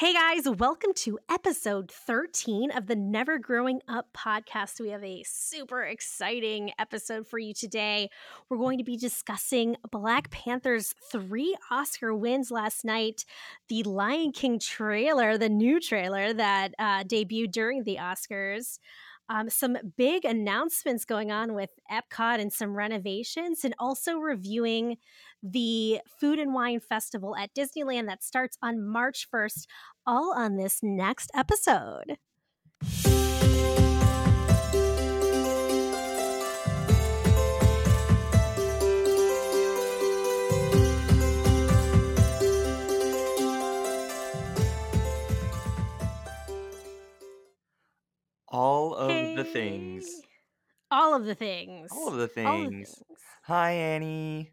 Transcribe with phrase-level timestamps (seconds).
[0.00, 4.80] Hey guys, welcome to episode 13 of the Never Growing Up podcast.
[4.80, 8.08] We have a super exciting episode for you today.
[8.48, 13.26] We're going to be discussing Black Panther's three Oscar wins last night,
[13.68, 18.78] the Lion King trailer, the new trailer that uh, debuted during the Oscars.
[19.30, 24.96] Um, some big announcements going on with Epcot and some renovations, and also reviewing
[25.40, 29.66] the Food and Wine Festival at Disneyland that starts on March 1st,
[30.04, 32.18] all on this next episode.
[48.50, 50.22] All of the things.
[50.90, 51.90] All of the things.
[51.92, 52.94] All of the All the things.
[52.94, 53.02] things.
[53.44, 54.50] Hi, Annie.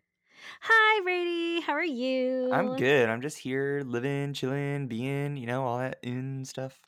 [0.61, 1.61] Hi, Brady.
[1.61, 2.51] How are you?
[2.53, 3.09] I'm good.
[3.09, 6.79] I'm just here living, chilling, being, you know, all that in stuff.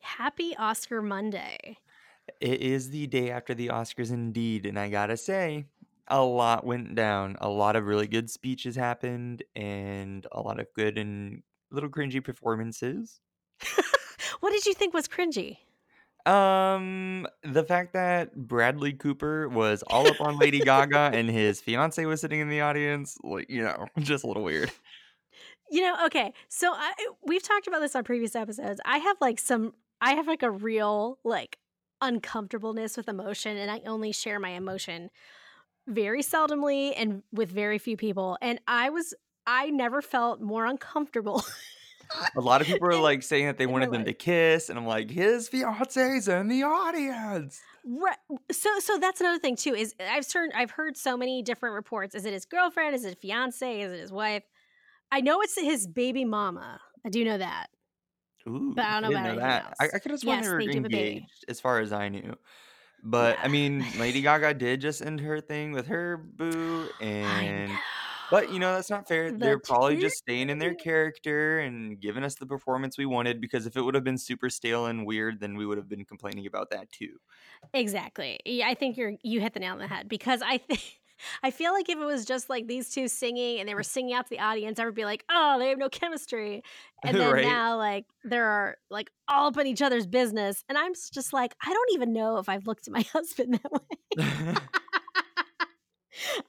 [0.00, 1.76] Happy Oscar Monday.
[2.40, 5.66] It is the day after the Oscars indeed, and I gotta say,
[6.08, 7.36] a lot went down.
[7.42, 12.24] A lot of really good speeches happened and a lot of good and little cringy
[12.24, 13.20] performances.
[14.40, 15.58] what did you think was cringy?
[16.26, 22.04] Um, the fact that Bradley Cooper was all up on Lady Gaga and his fiance
[22.04, 24.70] was sitting in the audience, like, you know, just a little weird.
[25.70, 26.34] You know, okay.
[26.48, 28.80] So I we've talked about this on previous episodes.
[28.84, 31.58] I have like some I have like a real like
[32.00, 35.10] uncomfortableness with emotion and I only share my emotion
[35.86, 38.36] very seldomly and with very few people.
[38.42, 39.14] And I was
[39.46, 41.44] I never felt more uncomfortable.
[42.36, 44.06] A lot of people are like saying that they my wanted them life.
[44.06, 47.66] to kiss, and I'm like, his fiance's in the audience.
[47.84, 48.16] Right.
[48.52, 51.74] So so that's another thing too is eh, I've heard I've heard so many different
[51.74, 52.14] reports.
[52.14, 52.94] Is it his girlfriend?
[52.94, 53.80] Is it fiance?
[53.80, 54.44] Is it his wife?
[55.12, 56.80] I know it's his baby mama.
[57.04, 57.68] I do know that.
[58.48, 59.74] Ooh, But I don't know about know that.
[59.80, 59.94] I, else.
[59.94, 61.28] I could have sworn Yes, they were they do have a baby.
[61.28, 62.36] engaged, as far as I knew.
[63.02, 66.90] But I mean, Lady Gaga did just end her thing with her boo,
[67.22, 67.80] I and know.
[68.30, 69.30] But you know that's not fair.
[69.30, 73.40] The They're probably just staying in their character and giving us the performance we wanted.
[73.40, 76.04] Because if it would have been super stale and weird, then we would have been
[76.04, 77.18] complaining about that too.
[77.74, 78.38] Exactly.
[78.44, 80.80] Yeah, I think you're you hit the nail on the head because I think
[81.42, 84.14] I feel like if it was just like these two singing and they were singing
[84.14, 86.62] out to the audience, I would be like, oh, they have no chemistry.
[87.02, 87.44] And then right?
[87.46, 90.62] now, like, they're like all up in each other's business.
[90.68, 93.72] And I'm just like, I don't even know if I've looked at my husband that
[93.72, 94.54] way.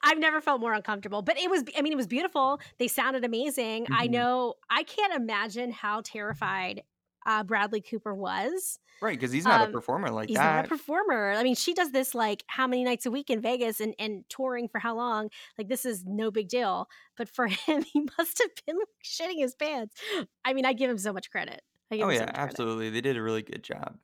[0.02, 2.60] I've never felt more uncomfortable, but it was, I mean, it was beautiful.
[2.78, 3.86] They sounded amazing.
[3.90, 4.08] I Mhm.
[4.08, 6.82] know, I can't imagine how terrified
[7.26, 8.78] uh, Bradley Cooper was.
[9.00, 10.32] Right, because he's not a Um, performer like that.
[10.32, 11.32] He's not a performer.
[11.32, 14.24] I mean, she does this like how many nights a week in Vegas and, and
[14.28, 15.30] touring for how long?
[15.58, 16.88] Like, this is no big deal.
[17.16, 19.96] But for him, he must have been like, shitting his pants.
[20.44, 21.62] I mean, I give him so much credit.
[21.90, 22.62] I give Oh him so yeah, much credit.
[22.64, 22.90] absolutely.
[22.90, 23.98] They did a really good job.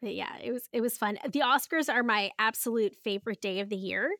[0.00, 1.18] But yeah, it was it was fun.
[1.24, 4.10] The Oscars are my absolute favorite day of the year.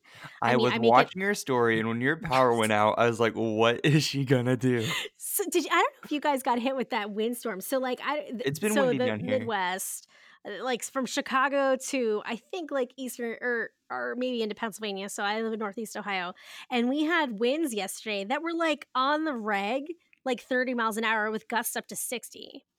[0.42, 1.06] I I mean, was I make it.
[1.06, 4.24] watching your story, and when your power went out, I was like, "What is she
[4.24, 4.84] gonna do?"
[5.16, 7.60] So did you, I don't know if you guys got hit with that windstorm.
[7.60, 9.38] So like I th- It's been so windy the down here.
[9.38, 10.08] Midwest,
[10.44, 15.08] uh, like from Chicago to I think like eastern or or maybe into Pennsylvania.
[15.08, 16.34] So I live in Northeast Ohio,
[16.72, 19.84] and we had winds yesterday that were like on the reg,
[20.24, 22.64] like thirty miles an hour with gusts up to sixty.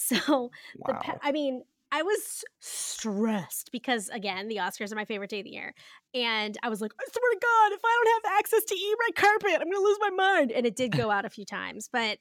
[0.00, 0.52] So
[0.86, 1.18] the.
[1.22, 1.64] I mean.
[1.90, 5.74] I was stressed because again, the Oscars are my favorite day of the year.
[6.14, 8.94] And I was like, I swear to God, if I don't have access to e
[9.06, 10.52] red carpet, I'm gonna lose my mind.
[10.52, 12.18] And it did go out a few times, but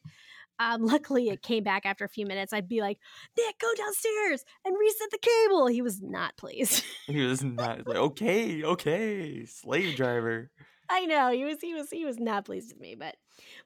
[0.59, 2.53] um, luckily it came back after a few minutes.
[2.53, 2.97] I'd be like,
[3.37, 5.67] Nick, go downstairs and reset the cable.
[5.67, 6.83] He was not pleased.
[7.05, 10.51] He was not like, "Okay, okay, slave driver."
[10.89, 13.15] I know he was he was he was not pleased with me, but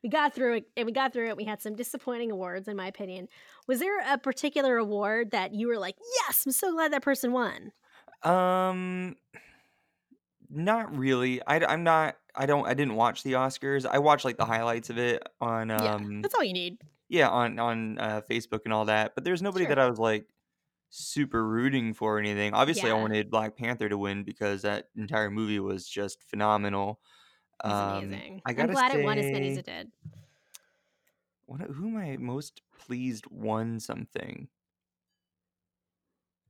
[0.04, 1.38] we got through it and we got through it.
[1.38, 3.28] We had some disappointing awards, in my opinion.
[3.68, 5.96] Was there a particular award that you were like,
[6.28, 7.72] yes, I'm so glad that person won?
[8.24, 9.16] Um,
[10.50, 11.42] not really.
[11.46, 12.18] I, I'm not.
[12.36, 12.68] I don't.
[12.68, 13.86] I didn't watch the Oscars.
[13.86, 16.78] I watched like the highlights of it on Yeah, um, that's all you need.
[17.10, 19.16] yeah, on on uh, Facebook and all that.
[19.16, 19.76] But there's nobody Sure.
[19.76, 20.26] that I was like
[20.92, 22.54] super rooting for anything.
[22.54, 27.00] Obviously, I wanted Black Panther to win because that entire movie was just phenomenal.
[27.64, 28.42] Um, amazing.
[28.46, 29.92] I I'm gotta glad it won as many as say, it did.
[31.46, 34.48] what, who am I most pleased won something?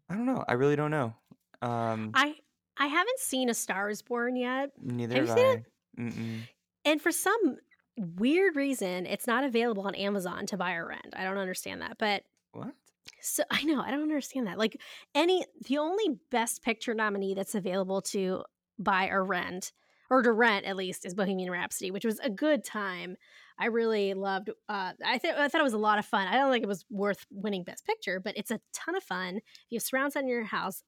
[0.10, 0.44] I don't know.
[0.48, 1.14] I really don't know.
[1.62, 2.36] Um, I
[2.78, 4.72] I haven't seen A Star Is Born yet.
[4.82, 6.14] neither Have you have seen it?
[6.44, 6.48] I.
[6.90, 7.58] And for some
[7.98, 11.14] weird reason, it's not available on Amazon to buy or rent.
[11.16, 11.98] I don't understand that.
[12.00, 12.24] But
[12.54, 12.74] What?
[13.22, 14.58] So I know, I don't understand that.
[14.58, 14.80] Like
[15.16, 18.44] any the only best picture nominee that's available to
[18.80, 19.72] buy or rent
[20.10, 23.16] or to rent at least is Bohemian Rhapsody, which was a good time.
[23.58, 24.50] I really loved.
[24.68, 26.28] Uh, I think I thought it was a lot of fun.
[26.28, 29.38] I don't think it was worth winning Best Picture, but it's a ton of fun.
[29.38, 30.84] If you have surround sound in your house,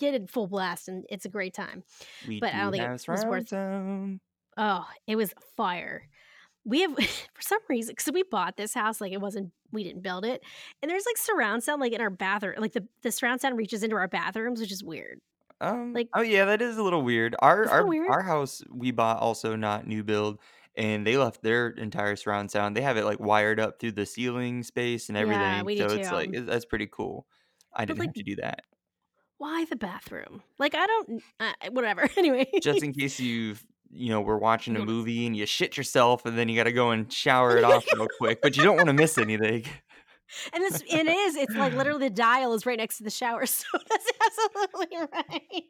[0.00, 1.84] get it full blast, and it's a great time.
[2.26, 4.20] We But I do don't think it was surround worth- sound.
[4.56, 6.08] Oh, it was fire.
[6.64, 6.96] We have
[7.34, 10.42] for some reason because we bought this house like it wasn't we didn't build it,
[10.82, 13.82] and there's like surround sound like in our bathroom, like the the surround sound reaches
[13.82, 15.20] into our bathrooms, which is weird.
[15.60, 17.36] Um, Like- oh yeah, that is a little weird.
[17.40, 18.10] Our our weird?
[18.10, 20.38] our house we bought also not new build,
[20.76, 22.76] and they left their entire surround sound.
[22.76, 25.40] They have it like wired up through the ceiling space and everything.
[25.40, 26.14] Yeah, we do so it's too.
[26.14, 27.26] like it- that's pretty cool.
[27.72, 28.62] I didn't like- have to do that.
[29.38, 30.42] Why the bathroom?
[30.58, 31.22] Like I don't.
[31.40, 32.08] Uh, whatever.
[32.16, 33.56] Anyway, Just in case you
[33.92, 36.72] you know we're watching a movie and you shit yourself and then you got to
[36.72, 39.64] go and shower it off real quick, but you don't want to miss anything.
[40.52, 41.36] and this it is.
[41.36, 45.62] It's like literally the dial is right next to the shower, so that's absolutely right.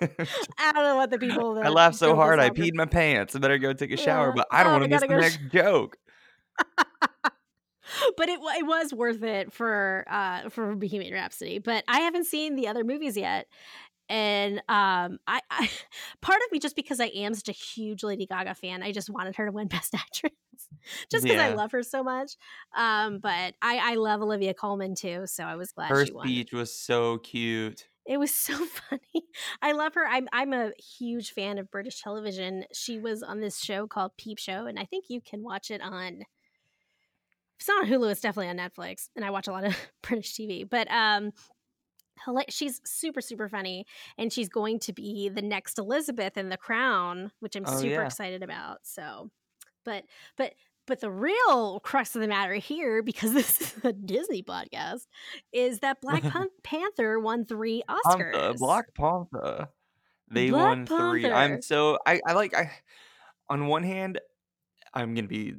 [0.58, 1.54] I don't know what the people.
[1.54, 3.34] That I laughed so hard I peed my pants.
[3.34, 4.32] I better go take a shower, Yeah.
[4.36, 5.96] but I don't Oh, want to miss the gotta next joke.
[8.16, 11.58] but it it was worth it for uh for Bohemian Rhapsody.
[11.58, 13.46] But I haven't seen the other movies yet,
[14.08, 15.70] and um, I, I
[16.20, 19.10] part of me just because I am such a huge Lady Gaga fan, I just
[19.10, 20.32] wanted her to win Best Actress,
[21.10, 22.32] just because I love her so much.
[22.76, 26.26] Um, but I I love Olivia Colman too, so I was glad Her she won.
[26.26, 27.88] speech was so cute.
[28.06, 29.24] It was so funny.
[29.60, 30.06] I love her.
[30.06, 32.64] I'm I'm a huge fan of British television.
[32.72, 35.80] She was on this show called Peep Show, and I think you can watch it
[35.82, 36.22] on.
[37.58, 39.74] If it's not on Hulu, it's definitely on Netflix, and I watch a lot of
[40.02, 40.68] British TV.
[40.68, 41.32] But um,
[42.48, 43.86] she's super super funny,
[44.18, 47.86] and she's going to be the next Elizabeth in The Crown, which I'm Oh, super
[47.94, 48.06] yeah.
[48.06, 48.78] excited about.
[48.82, 49.30] So,
[49.84, 50.04] but
[50.36, 50.54] but
[50.86, 55.06] but the real crux of the matter here, because this is a Disney podcast,
[55.52, 58.32] is that Black Pan- Panther won three Oscars.
[58.32, 59.68] Panther, Black Panther.
[60.30, 61.30] They Black won three.
[61.30, 62.70] I'm so I, I like I
[63.48, 64.20] on one hand,
[64.94, 65.54] I'm gonna be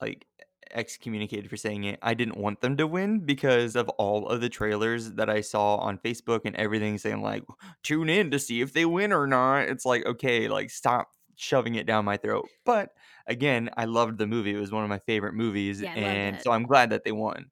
[0.00, 0.26] like
[0.72, 1.98] excommunicated for saying it.
[2.02, 5.76] I didn't want them to win because of all of the trailers that I saw
[5.76, 7.44] on Facebook and everything saying like
[7.82, 9.68] tune in to see if they win or not.
[9.68, 12.48] It's like, okay, like stop shoving it down my throat.
[12.64, 12.90] But
[13.26, 14.54] again, I loved the movie.
[14.54, 15.80] It was one of my favorite movies.
[15.80, 17.50] Yeah, and so I'm glad that they won.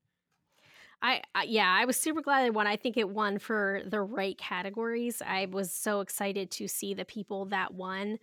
[1.02, 2.66] I, I yeah, I was super glad it won.
[2.66, 5.22] I think it won for the right categories.
[5.24, 8.18] I was so excited to see the people that won,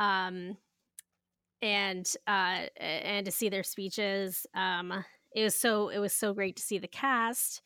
[0.00, 0.56] um,
[1.64, 4.46] and uh, and to see their speeches.
[4.54, 4.92] Um,
[5.34, 7.62] it was so it was so great to see the cast,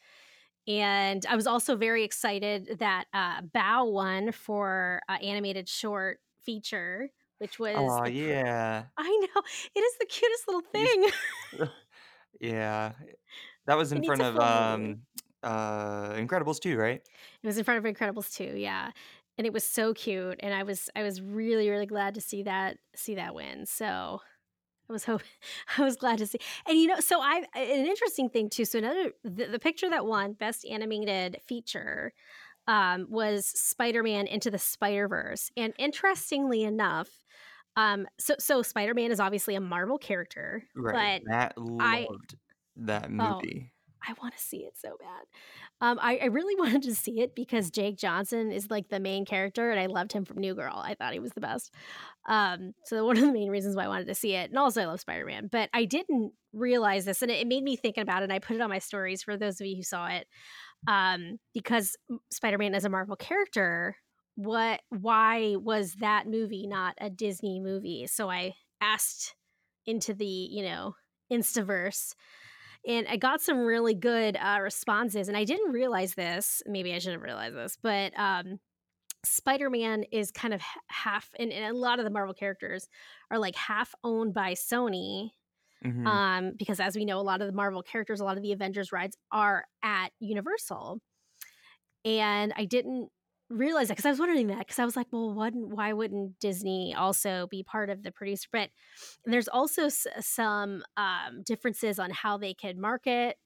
[0.67, 7.11] and I was also very excited that uh, Bao won for uh, animated short feature,
[7.39, 8.85] which was Oh the yeah.
[8.97, 9.43] I know
[9.75, 11.69] it is the cutest little thing.
[12.41, 12.93] Yeah.
[13.67, 15.01] That was in needs front of um
[15.43, 17.01] uh Incredibles 2, right?
[17.43, 18.91] It was in front of Incredibles 2, yeah.
[19.39, 22.43] And it was so cute and I was I was really really glad to see
[22.45, 23.67] that see that win.
[23.67, 24.21] So
[24.91, 25.23] I was hope
[25.79, 26.39] I was glad to see.
[26.67, 28.65] And you know, so I an interesting thing too.
[28.65, 32.13] So another the, the picture that won best animated feature
[32.69, 35.51] um was Spider-Man into the Spider-Verse.
[35.57, 37.09] And interestingly enough,
[37.77, 40.95] um so so Spider-Man is obviously a Marvel character, Right.
[40.95, 42.37] but Matt I- loved
[42.77, 43.73] that Oh, movie.
[44.07, 45.27] I want to see it so bad.
[45.81, 49.25] Um, I, I really wanted to see it because Jake Johnson is like the main
[49.25, 50.77] character, and I loved him from New Girl.
[50.77, 51.73] I thought he was the best.
[52.29, 54.83] Um, so one of the main reasons why I wanted to see it, and also
[54.83, 55.49] I love Spider Man.
[55.51, 58.25] But I didn't realize this, and it, it made me thinking about it.
[58.25, 60.27] And I put it on my stories for those of you who saw it,
[60.87, 61.97] um, because
[62.31, 63.97] Spider Man is a Marvel character.
[64.37, 64.81] What?
[64.91, 68.07] Why was that movie not a Disney movie?
[68.07, 69.35] So I asked
[69.87, 70.95] into the you know
[71.33, 72.15] Instaverse
[72.89, 75.29] and I got some really good uh, responses.
[75.29, 76.63] And I didn't realize this.
[76.67, 78.59] Maybe I should have realized this, but um,
[79.25, 82.89] Spider Man is kind of half, and, and a lot of the Marvel characters
[83.31, 85.31] are like half owned by Sony.
[85.85, 86.07] Mhm.
[86.07, 88.53] Um, because as we know, a lot of the Marvel characters, a lot of the
[88.53, 91.01] Avengers rides are at Universal.
[92.05, 93.11] And I didn't
[93.51, 96.39] realize that because I was wondering that because I was like, well, what, why wouldn't
[96.41, 98.49] Disney also be part of the producer?
[98.53, 98.71] But
[99.25, 103.37] there's also s- some um, differences on how they can market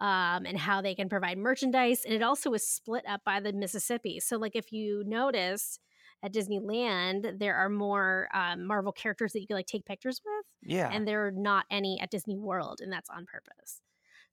[0.00, 2.04] um, and how they can provide merchandise.
[2.04, 4.20] And it also is split up by the Mississippi.
[4.20, 5.78] So, like, if you notice
[6.22, 10.70] at Disneyland, there are more um, Marvel characters that you can like take pictures with,
[10.70, 10.88] yeah.
[10.92, 13.80] and there are not any at Disney World, and that's on purpose.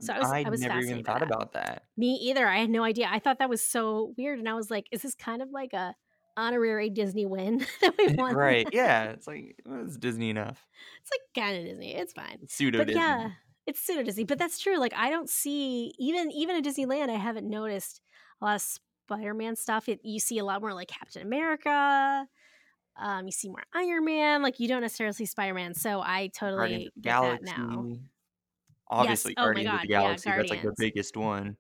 [0.02, 1.84] So I was, I, was never even thought about that.
[1.98, 2.48] Me either.
[2.48, 3.10] I had no idea.
[3.12, 5.74] I thought that was so weird, and I was like, "Is this kind of like
[5.74, 5.94] a
[6.38, 8.68] honorary Disney win that we won?" right.
[8.72, 9.12] Yeah.
[9.12, 10.66] It's like well, it's Disney enough.
[11.02, 11.96] It's like kind of Disney.
[11.96, 12.40] It's fine.
[12.42, 13.02] It's pseudo Disney.
[13.02, 13.32] yeah,
[13.66, 14.24] it's pseudo Disney.
[14.24, 14.78] But that's true.
[14.80, 18.02] Like I don't see even even at Disneyland, I haven't noticed
[18.42, 19.90] a lot of Spider-Man stuff.
[19.90, 22.26] It, you see a lot more like Captain America.
[22.98, 24.44] Um, you see more Iron Man.
[24.44, 25.74] Like you don't necessarily see Spider Man.
[25.74, 27.46] So I totally get Galaxy.
[27.46, 27.96] that now.
[28.90, 30.34] Obviously, Oh my Guardians of the God, yeah, Galaxy.
[30.34, 31.58] that's like the biggest one.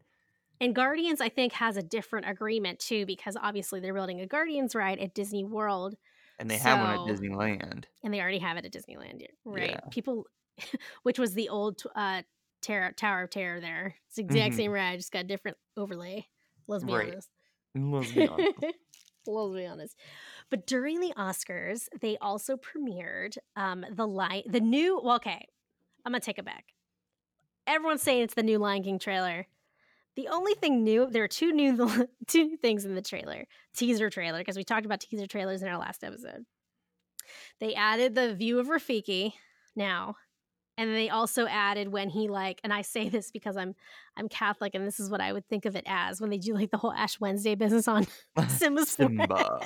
[0.61, 4.75] And Guardians, I think, has a different agreement too, because obviously they're building a Guardians
[4.75, 5.95] ride at Disney World,
[6.39, 7.85] And they have one at Disneyland.
[8.03, 9.79] and they already have it at Disneyland, right?
[9.81, 9.91] Yeah.
[9.91, 10.27] People,
[11.03, 12.23] which was the old uh,
[12.61, 13.59] Terror, Tower of Terror.
[13.61, 14.55] There, it's the exact Mhm.
[14.55, 16.27] same ride, just got a different overlay.
[16.67, 16.97] Let's be Right.
[16.97, 17.29] honest.
[17.75, 18.51] Let's be honest.
[19.27, 19.97] Let's be honest.
[20.49, 24.99] But during the Oscars, they also premiered um, the light, the new.
[25.03, 25.47] Well, okay,
[26.05, 26.73] I'm gonna take it back.
[27.69, 29.45] Everyone's saying it's the new Lion King trailer.
[30.15, 33.45] The only thing new, there are two new two things in the trailer,
[33.75, 36.45] teaser trailer, because we talked about teaser trailers in our last episode.
[37.59, 39.33] They added the view of Rafiki
[39.75, 40.15] now,
[40.77, 43.75] and they also added when he like, and I say this because I'm
[44.17, 46.55] I'm Catholic, and this is what I would think of it as when they do
[46.55, 48.07] like the whole Ash Wednesday business on
[48.47, 48.89] Simba's.
[48.97, 49.59] Simba.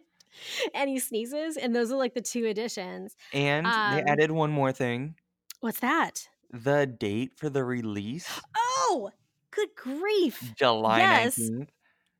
[0.74, 3.14] and he sneezes, and those are like the two additions.
[3.34, 5.16] And they Um, added one more thing
[5.60, 6.26] What's that?
[6.52, 9.10] The date for the release Oh,
[9.50, 10.52] good grief!
[10.56, 11.38] July Yes.
[11.38, 11.68] 19th.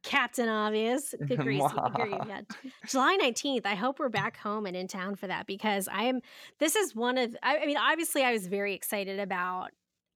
[0.03, 1.15] Captain Obvious.
[1.27, 1.63] Good grief.
[1.63, 2.19] good grief.
[2.29, 2.43] Yeah.
[2.87, 3.65] July 19th.
[3.65, 6.21] I hope we're back home and in town for that because I am
[6.59, 9.71] this is one of I, I mean, obviously I was very excited about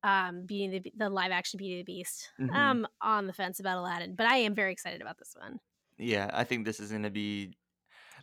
[0.05, 2.31] um Beauty the, the live action Beauty and the Beast.
[2.39, 2.55] Mhm.
[2.55, 5.59] Um on the fence about Aladdin, but I am very excited about this one.
[5.97, 7.57] Yeah, I think this is going to be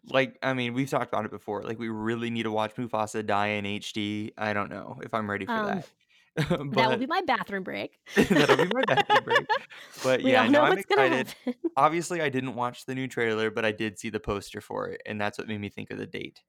[0.09, 1.63] like I mean, we've talked about it before.
[1.63, 4.33] Like we really need to watch Mufasa die in HD.
[4.37, 5.89] I don't know if I'm ready for Um, that.
[6.35, 7.99] but that will be my bathroom break.
[8.15, 9.49] that'll be my bathroom break.
[10.01, 11.35] But we yeah, no, know I'm excited.
[11.77, 15.01] Obviously, I didn't watch the new trailer, but I did see the poster for it,
[15.05, 16.41] and that's what made me think of the date.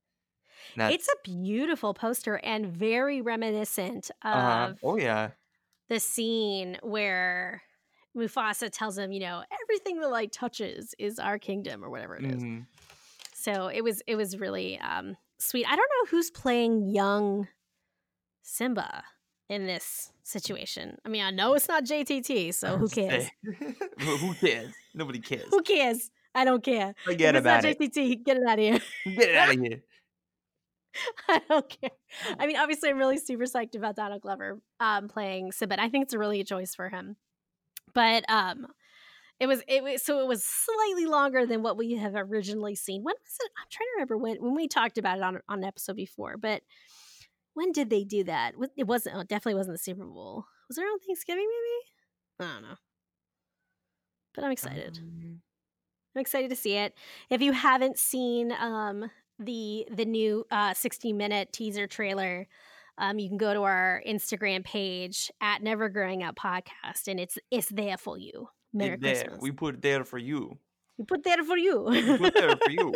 [0.89, 4.75] It's a beautiful poster and very reminiscent of uh-huh.
[4.83, 5.33] Oh yeah,
[5.89, 7.63] the scene where
[8.17, 12.25] Mufasa tells him, you know, everything the light touches is our kingdom or whatever it
[12.25, 12.45] is.
[12.45, 12.67] Mhm.
[13.47, 15.67] So it was it was really um sweet.
[15.67, 17.47] I don't know who's playing young
[18.43, 19.05] Simba
[19.49, 20.99] in this situation.
[21.07, 23.27] I mean, I know it's not JTT, so who cares?
[24.01, 24.75] Who cares?
[24.95, 25.47] Nobody cares.
[25.49, 26.11] who cares?
[26.35, 26.97] I don't care.
[27.05, 27.79] Forget if it's about not it.
[27.79, 28.81] JTT, get it out of here.
[29.15, 29.83] Get it out of here.
[31.29, 31.91] I don't care.
[32.41, 35.81] I mean, obviously, I'm really super psyched about Donald Glover um, playing Simba.
[35.81, 37.15] I think it's a really good choice for him.
[37.95, 38.67] But um,
[39.39, 43.03] it was it was so it was slightly longer than what we have originally seen.
[43.03, 43.51] When was it?
[43.59, 46.37] I'm trying to remember when when we talked about it on on an episode before.
[46.37, 46.63] But
[47.55, 48.53] when did they do that?
[48.77, 49.17] It wasn't.
[49.17, 50.47] Oh, it definitely wasn't the Super Bowl.
[50.69, 51.47] Was there on Thanksgiving?
[51.47, 52.51] Maybe.
[52.51, 52.77] I don't know.
[54.35, 54.99] But I'm excited.
[54.99, 55.41] Um,
[56.15, 56.95] I'm excited to see it.
[57.31, 62.47] If you haven't seen um, the the new uh, 60 minute teaser trailer,
[62.99, 67.39] um, you can go to our Instagram page at Never Growing Up Podcast, and it's
[67.51, 68.49] it's there for you.
[68.77, 69.15] Merry it there.
[69.15, 69.41] Christmas.
[69.41, 70.59] We put there for you.
[70.99, 71.83] we put there for you.
[71.83, 72.95] We put there for you.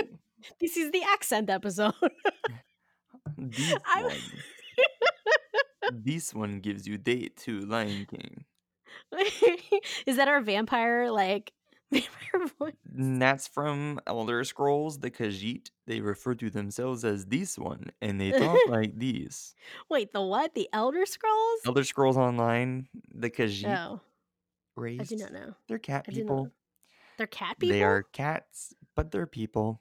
[0.61, 1.95] this is the accent episode.
[3.37, 4.17] This I- one.
[5.93, 8.45] this one gives you date to Lion King.
[10.07, 11.53] is that our vampire like
[11.93, 12.75] vampire voice?
[12.95, 15.71] And that's from Elder Scrolls, the Khajiit.
[15.87, 19.55] They refer to themselves as this one, and they talk like these.
[19.89, 20.55] Wait, the what?
[20.55, 21.61] The Elder Scrolls?
[21.67, 24.01] Elder Scrolls Online, the Khajiit Oh,
[24.81, 25.01] race.
[25.01, 25.55] I do not know.
[25.69, 26.51] They're cat I people.
[27.19, 27.77] They're cat people.
[27.77, 29.81] They are cats, but they're people.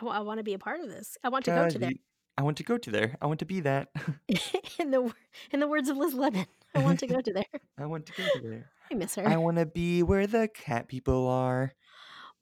[0.00, 1.18] I, want to be a part of this.
[1.22, 1.92] I want to go to there.
[2.38, 3.16] I want to go to there.
[3.20, 3.88] I want to be that.
[4.78, 5.12] in the
[5.50, 7.44] in the words of Liz Lemon, I want to go to there.
[7.78, 8.70] I want to go to there.
[8.90, 9.26] I miss her.
[9.26, 11.74] I want to be where the cat people are.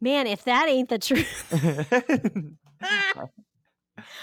[0.00, 1.52] Man, if that ain't the truth.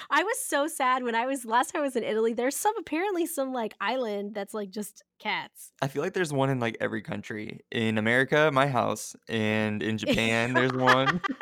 [0.10, 2.34] I was so sad when I was last time I was in Italy.
[2.34, 5.72] There's some apparently some like island that's like just cats.
[5.82, 7.62] I feel like there's one in like every country.
[7.72, 11.22] In America, my house, and in Japan, there's one.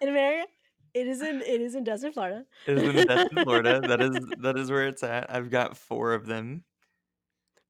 [0.00, 0.46] In America,
[0.94, 2.44] it is in it is in Desert, Florida.
[2.66, 3.80] It is in Destin, Florida.
[3.86, 5.30] That is that is where it's at.
[5.32, 6.64] I've got four of them.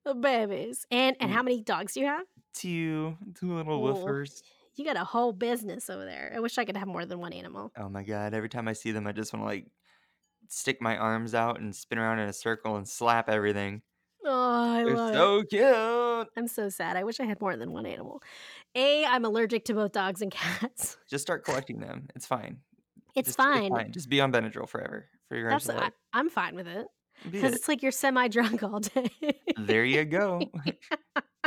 [0.05, 0.87] The babies.
[0.91, 1.35] And and Mm.
[1.35, 2.27] how many dogs do you have?
[2.55, 3.95] Two, two little Oh.
[3.95, 4.43] woofers.
[4.79, 6.33] You got a whole business over there.
[6.35, 7.73] I wish I could have more than one animal.
[7.77, 8.33] Oh my god!
[8.33, 9.67] Every time I see them, I just want to like
[10.49, 13.83] stick my arms out and spin around in a circle and slap everything.
[14.25, 15.15] Oh, I They're love it.
[15.15, 16.29] so cute.
[16.37, 16.97] I'm so sad.
[16.97, 18.23] I wish I had more than one animal.
[18.75, 20.97] A, I'm allergic to both dogs and cats.
[21.11, 22.09] Just start collecting them.
[22.15, 22.59] It's fine.
[23.15, 23.91] It's Just, fine.
[23.93, 25.93] Just be on Benadryl forever for your That's of I, life.
[26.13, 26.87] I'm fine with it
[27.25, 27.57] because it.
[27.57, 29.11] it's like you're semi drunk all day.
[29.57, 30.41] There you go.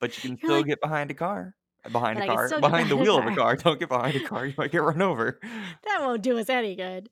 [0.00, 1.54] but you can You're still like- get behind a car.
[1.92, 2.60] Behind But a car.
[2.60, 3.56] Behind the wheel of a car.
[3.56, 4.46] Don't get behind a car.
[4.46, 5.38] You might get run over.
[5.42, 7.08] that won't do us any good.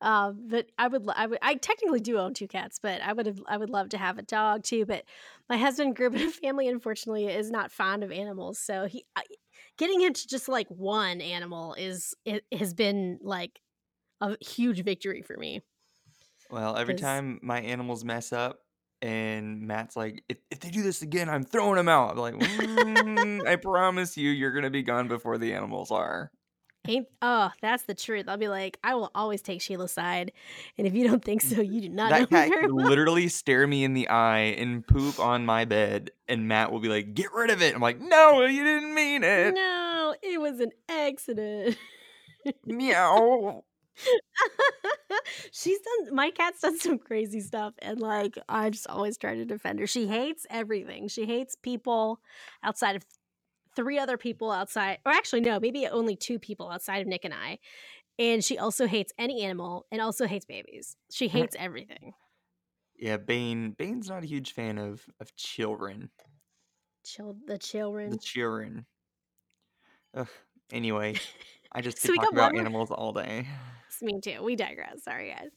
[0.00, 3.26] Um, but I would, I would, I technically do own two cats, but I would
[3.26, 4.84] have, I would love to have a dog too.
[4.84, 5.04] But
[5.48, 9.06] my husband grew up in a family, unfortunately, is not fond of animals, so he,
[9.16, 9.22] I,
[9.78, 13.60] getting into just like one animal is it has been like
[14.20, 15.62] a huge victory for me.
[16.50, 18.60] Well, every time my animals mess up
[19.02, 22.12] and Matt's like, if, if they do this again, I'm throwing them out.
[22.12, 26.30] I'm like, "Mm, I promise you, you're to be gone before the animals are.
[26.86, 28.26] ain't oh, that's the truth.
[28.28, 30.32] I'll be like, I will always take Sheila's side.
[30.78, 32.86] And if you don't think so, you do not That cat very could well.
[32.86, 36.88] literally stare me in the eye and poop on my bed, and Matt will be
[36.88, 37.74] like, get rid of it.
[37.74, 39.54] I'm like, no, you didn't mean it.
[39.54, 41.76] No, it was an accident.
[42.66, 43.64] Meow.
[45.52, 49.44] She's done my cat's done some crazy stuff and like I just always try to
[49.44, 49.86] defend her.
[49.86, 51.08] She hates everything.
[51.08, 52.20] She hates people
[52.62, 53.04] outside of
[53.76, 57.34] three other people outside or actually no, maybe only two people outside of Nick and
[57.34, 57.58] I.
[58.18, 60.96] And she also hates any animal and also hates babies.
[61.10, 62.12] She hates everything.
[62.96, 63.72] Yeah, Bane.
[63.72, 66.10] Bane's not a huge fan of of children.
[67.04, 68.10] Chill the children.
[68.10, 68.86] The children.
[70.14, 70.26] children.
[70.28, 70.28] Ugh.
[70.72, 71.14] Anyway,
[71.74, 73.46] I just So we talk about more- animals all day.
[73.88, 74.42] It's me too.
[74.42, 75.04] We digress.
[75.04, 75.50] Sorry, guys.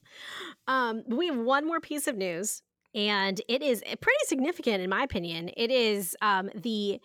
[0.68, 2.62] Um, we have one more piece of news,
[2.94, 5.50] and it is eh, pretty significant in my opinion.
[5.58, 7.00] It is um, the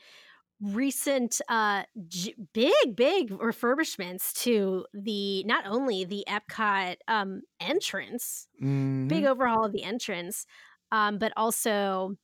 [0.60, 8.68] recent uh, j- big, big refurbishments to the not only the Epcot um, entrance, big
[8.68, 9.26] Mhm.
[9.26, 10.44] overhaul of the entrance,
[10.90, 12.14] um, but also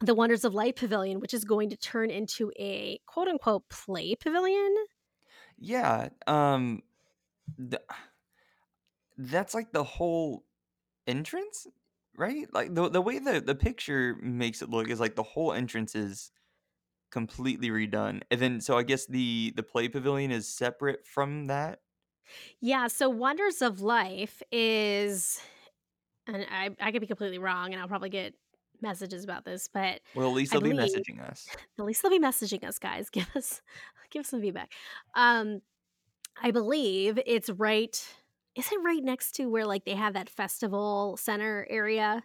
[0.00, 4.14] the Wonders of Life Pavilion, which is going to turn into a quote unquote play
[4.14, 4.74] pavilion.
[5.60, 6.08] Yeah.
[6.26, 6.82] Um.
[7.58, 7.82] th-
[9.16, 10.46] that's like the whole
[11.06, 11.66] entrance,
[12.16, 12.52] right?
[12.54, 15.94] Like the the way the the picture makes it look is like the whole entrance
[15.94, 16.32] is
[17.10, 21.82] completely redone, and then so I guess the the play pavilion is separate from that.
[22.60, 25.40] Yeah, so Wonders of Life is
[26.26, 28.34] and I I could be completely wrong and I'll probably get
[28.82, 31.48] messages about this, but Well, at least they'll be messaging us.
[31.78, 33.10] at least they'll be messaging us guys.
[33.12, 33.62] Give us
[34.10, 34.72] give us some feedback.
[35.14, 35.60] Um
[36.42, 38.14] I believe it's right
[38.56, 42.22] is it right next to where like they have that festival center area?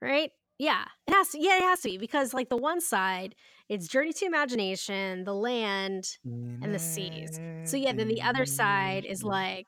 [0.00, 0.30] Right?
[0.58, 1.40] Yeah, it has to.
[1.40, 3.34] Yeah, it has to be because like the one side,
[3.68, 7.40] it's Journey to Imagination, the land, and the seas.
[7.64, 9.66] So yeah, then the other side is like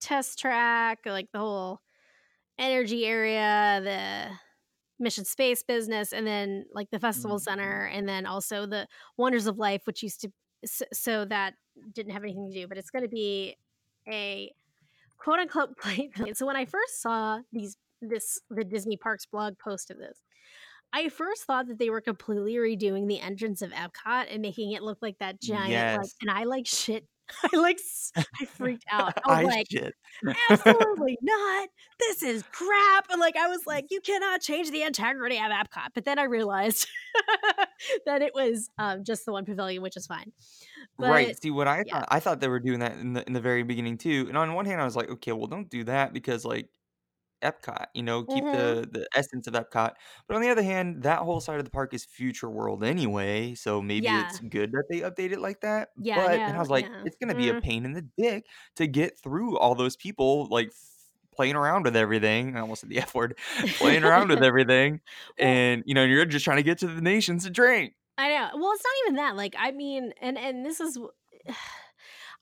[0.00, 1.80] test track, like the whole
[2.58, 4.36] energy area, the
[4.98, 7.50] mission space business, and then like the festival mm-hmm.
[7.50, 10.32] center, and then also the Wonders of Life, which used to
[10.64, 11.54] so, so that
[11.92, 13.56] didn't have anything to do, but it's going to be
[14.08, 14.50] a
[15.18, 16.10] quote unquote play.
[16.34, 17.76] So when I first saw these
[18.08, 20.22] this the Disney Parks blog post of this.
[20.92, 24.82] I first thought that they were completely redoing the entrance of Epcot and making it
[24.82, 26.14] look like that giant, like, Yes.
[26.20, 27.06] and I like shit.
[27.52, 27.78] I like,
[28.16, 29.14] I freaked out.
[29.26, 29.94] I I like, shit.
[30.50, 31.68] absolutely not.
[31.98, 33.06] This is crap.
[33.10, 35.88] And like, I was like, you cannot change the integrity of Epcot.
[35.94, 36.86] But then I realized
[38.06, 40.32] that it was um, just the one pavilion, which is fine.
[40.98, 41.42] But Right.
[41.42, 42.00] See what I yeah.
[42.00, 44.26] thought I thought they were doing that in the in the very beginning too.
[44.28, 46.68] And on one hand I was like, okay, well don't do that because like
[47.44, 48.52] Epcot, you know, keep Mhm.
[48.52, 49.92] the the essence of Epcot.
[50.26, 53.54] But on the other hand, that whole side of the park is future world anyway,
[53.54, 54.20] so maybe Yeah.
[54.20, 55.90] it's good that they update it like that.
[55.96, 57.02] Yeah, But I was like, yeah.
[57.04, 57.62] it's gonna be a Mm.
[57.62, 60.90] pain in the dick to get through all those people like f-
[61.32, 62.56] playing around with everything.
[62.56, 63.36] I almost said the F word,
[63.78, 65.00] playing around with everything.
[65.38, 67.94] And you know, you're just trying to get to the nations to drink.
[68.16, 68.50] I know.
[68.56, 69.36] Well, it's not even that.
[69.36, 70.98] Like, I mean, and and this is,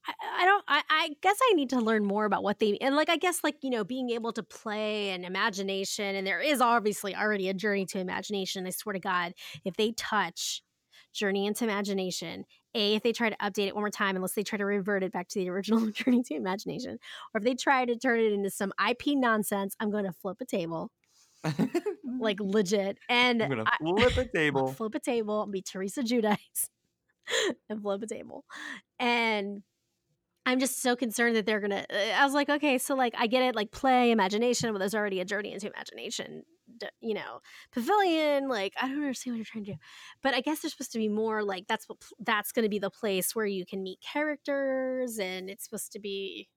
[0.06, 0.12] I,
[0.42, 0.64] I don't.
[0.68, 3.08] I, I guess I need to learn more about what they and like.
[3.08, 7.14] I guess like you know, being able to play and imagination, and there is obviously
[7.14, 8.66] already a journey to imagination.
[8.66, 9.34] I swear to God,
[9.64, 10.62] if they touch
[11.12, 14.42] journey into imagination, a if they try to update it one more time, unless they
[14.42, 16.98] try to revert it back to the original journey to imagination,
[17.34, 20.38] or if they try to turn it into some IP nonsense, I'm going to flip
[20.40, 20.90] a table,
[22.20, 22.98] like legit.
[23.08, 23.64] And I'm gonna
[24.10, 24.68] flip a table.
[24.76, 26.68] flip a table, be Teresa Giudice
[27.68, 28.44] and flip a table.
[28.98, 29.62] And
[30.44, 31.84] I'm just so concerned that they're gonna.
[31.92, 34.94] uh, I was like, okay, so like I get it, like play imagination, but there's
[34.94, 36.42] already a journey into imagination,
[37.00, 37.40] you know,
[37.72, 38.48] pavilion.
[38.48, 39.78] Like I don't understand what you're trying to do,
[40.22, 42.80] but I guess there's supposed to be more like that's what that's going to be
[42.80, 46.48] the place where you can meet characters, and it's supposed to be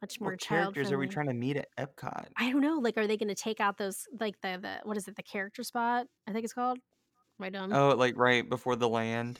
[0.00, 2.26] much more What characters are we trying to meet at Epcot?
[2.36, 2.78] I don't know.
[2.78, 5.22] Like, are they going to take out those like the the what is it the
[5.22, 6.06] character spot?
[6.26, 6.78] I think it's called.
[7.38, 7.72] Am I dumb?
[7.72, 9.38] Oh, like right before the land.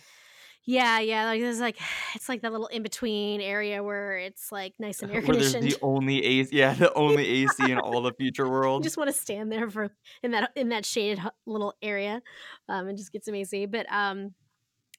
[0.64, 1.78] Yeah, yeah, like there's like
[2.14, 5.52] it's like that little in between area where it's like nice and air Where there's
[5.52, 5.82] conditioned.
[5.82, 8.82] the only AC, yeah, the only AC in all the future world.
[8.82, 9.90] You just want to stand there for
[10.22, 12.22] in that in that shaded little area,
[12.68, 13.66] um, and just get some AC.
[13.66, 14.34] But um,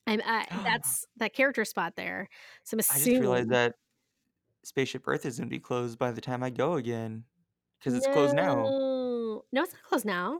[0.06, 2.30] I'm uh, that's that character spot there.
[2.63, 3.76] So I'm I just realized that
[4.63, 7.23] Spaceship Earth is gonna be closed by the time I go again,
[7.80, 8.56] because it's closed now.
[8.56, 10.39] No, no, it's not closed now.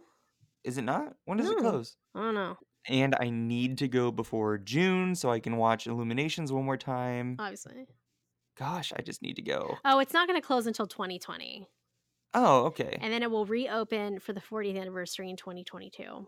[0.66, 1.16] Is it not?
[1.26, 1.96] When does it close?
[2.16, 2.58] I don't know.
[2.88, 7.36] And I need to go before June so I can watch Illuminations one more time.
[7.40, 7.88] Obviously.
[8.58, 9.78] Gosh, I just need to go.
[9.86, 11.68] Oh, it's not going to close until 2020.
[12.36, 12.98] Oh, okay.
[13.02, 16.28] And then it will reopen for the 40th anniversary in 2022.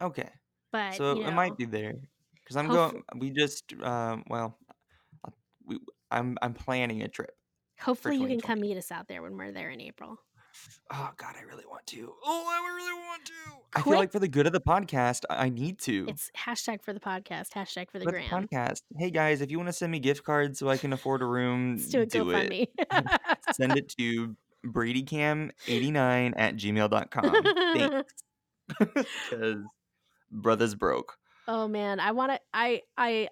[0.00, 0.28] Okay.
[0.72, 1.94] But So you it might be there
[2.34, 3.02] because I'm going.
[3.16, 4.24] We just um.
[4.28, 4.56] Well,
[5.64, 5.78] we.
[6.10, 7.32] I'm I'm planning a trip.
[7.80, 10.18] hopefully you can come meet us out there when we're there in April.
[10.92, 12.12] Oh God, I really want to.
[12.24, 13.32] Oh, I really want to.
[13.78, 16.06] I feel like for the good of the podcast, I I need to.
[16.08, 18.82] It's hashtag for the podcast, hashtag for the for the podcast.
[18.98, 21.26] Hey guys, if you want to send me gift cards so I can afford a
[21.26, 22.10] room, Let's do a it.
[22.10, 22.66] GoFundMe.
[23.52, 24.36] Send it to
[24.66, 27.42] bradycam89 at gmail.com.
[27.74, 28.12] Thanks.
[29.30, 29.56] Because
[30.30, 31.16] brother's broke.
[31.48, 32.40] oh man, I want to.
[32.54, 33.28] I I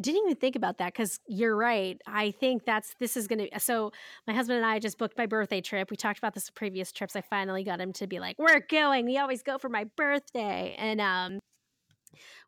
[0.00, 2.00] didn't even think about that because you're right.
[2.06, 3.46] I think that's this is gonna.
[3.58, 3.92] So
[4.26, 5.90] my husband and I just booked my birthday trip.
[5.90, 7.16] We talked about this previous trips.
[7.16, 9.06] I finally got him to be like, "We're going.
[9.06, 11.38] We always go for my birthday," and um.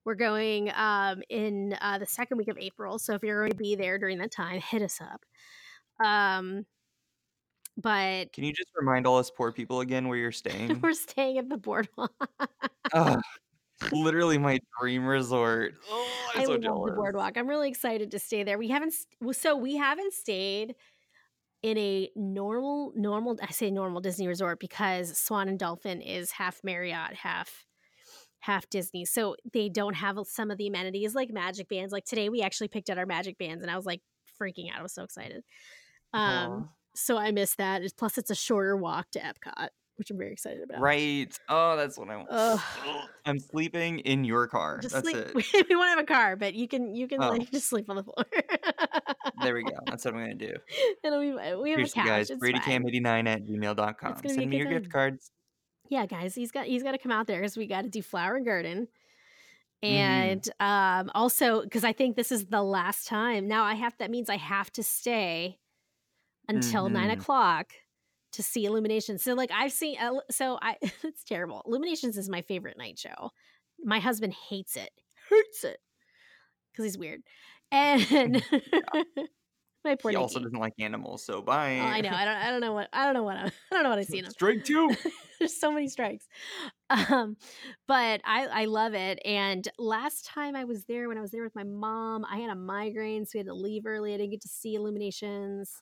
[0.06, 3.56] We're going um, in uh, the second week of April, so if you're going to
[3.56, 5.22] be there during that time, hit us up.
[6.04, 6.64] Um,
[7.76, 10.80] but Can you just remind all us poor people again where you're staying?
[10.80, 12.12] we're staying at the boardwalk.
[13.92, 15.74] Literally my dream resort.
[15.90, 16.90] Oh, I'm I so love jealous.
[16.90, 17.36] the boardwalk.
[17.36, 18.58] I'm really excited to stay there.
[18.58, 18.94] We haven't
[19.32, 20.74] so we haven't stayed
[21.62, 26.60] in a normal normal I say normal Disney resort because Swan and Dolphin is half
[26.64, 27.66] Marriott, half
[28.40, 29.04] half Disney.
[29.04, 31.92] So they don't have some of the amenities like magic bands.
[31.92, 34.00] Like today we actually picked out our magic bands and I was like
[34.40, 34.80] freaking out.
[34.80, 35.42] I was so excited.
[36.14, 36.68] Um Aw.
[36.94, 37.82] so I missed that.
[37.98, 39.68] Plus it's a shorter walk to Epcot,
[40.00, 40.80] which I'm very excited about.
[40.80, 41.32] Right.
[41.48, 42.28] Oh, that's what I want.
[42.32, 42.60] Ugh.
[43.26, 44.80] I'm sleeping in your car.
[44.80, 45.16] Just That's sleep.
[45.54, 45.66] it.
[45.68, 47.28] we won't have a car, but you can you can Oh.
[47.28, 48.24] like just sleep on the floor.
[49.42, 49.76] There we go.
[49.86, 50.54] That's what I'm going to do.
[51.04, 51.30] It'll be
[51.62, 52.06] we have Seriously, a couch.
[52.06, 52.54] guys, it's fine.
[52.84, 53.94] bradycam89 at gmail.com.
[54.14, 55.30] gonna Send me your gift cards.
[55.88, 58.02] Yeah, guys, he's got he's got to come out there because we got to do
[58.02, 58.88] flower and garden,
[59.82, 59.94] Mm-hmm.
[59.96, 63.48] and um also because I think this is the last time.
[63.48, 65.58] Now I have that means I have to stay
[66.48, 67.14] until nine Mhm.
[67.20, 67.72] o'clock
[68.32, 69.22] to see Illuminations.
[69.22, 71.62] So like I've seen uh, so I it's terrible.
[71.66, 73.30] Illuminations is my favorite night show.
[73.82, 74.90] My husband hates it,
[75.30, 75.78] hates it
[76.72, 77.22] because he's weird,
[77.72, 78.42] and
[79.84, 81.78] my poor He also doesn't like animals, so bye.
[81.78, 82.10] Oh, I know.
[82.10, 82.36] I don't.
[82.36, 82.88] I don't know what.
[82.92, 83.36] I don't know what.
[83.36, 84.30] I, I don't know what I see him.
[84.30, 84.94] Strike two.
[85.38, 86.28] There's so many strikes.
[86.90, 87.36] Um,
[87.88, 89.20] but I I love it.
[89.24, 92.50] And last time I was there, when I was there with my mom, I had
[92.50, 94.12] a migraine, so we had to leave early.
[94.12, 95.80] I didn't get to see illuminations.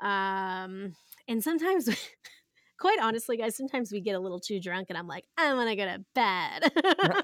[0.00, 0.94] Um,
[1.26, 1.88] and sometimes,
[2.78, 5.76] quite honestly, guys, sometimes we get a little too drunk, and I'm like, I'm gonna
[5.76, 6.72] go to bed.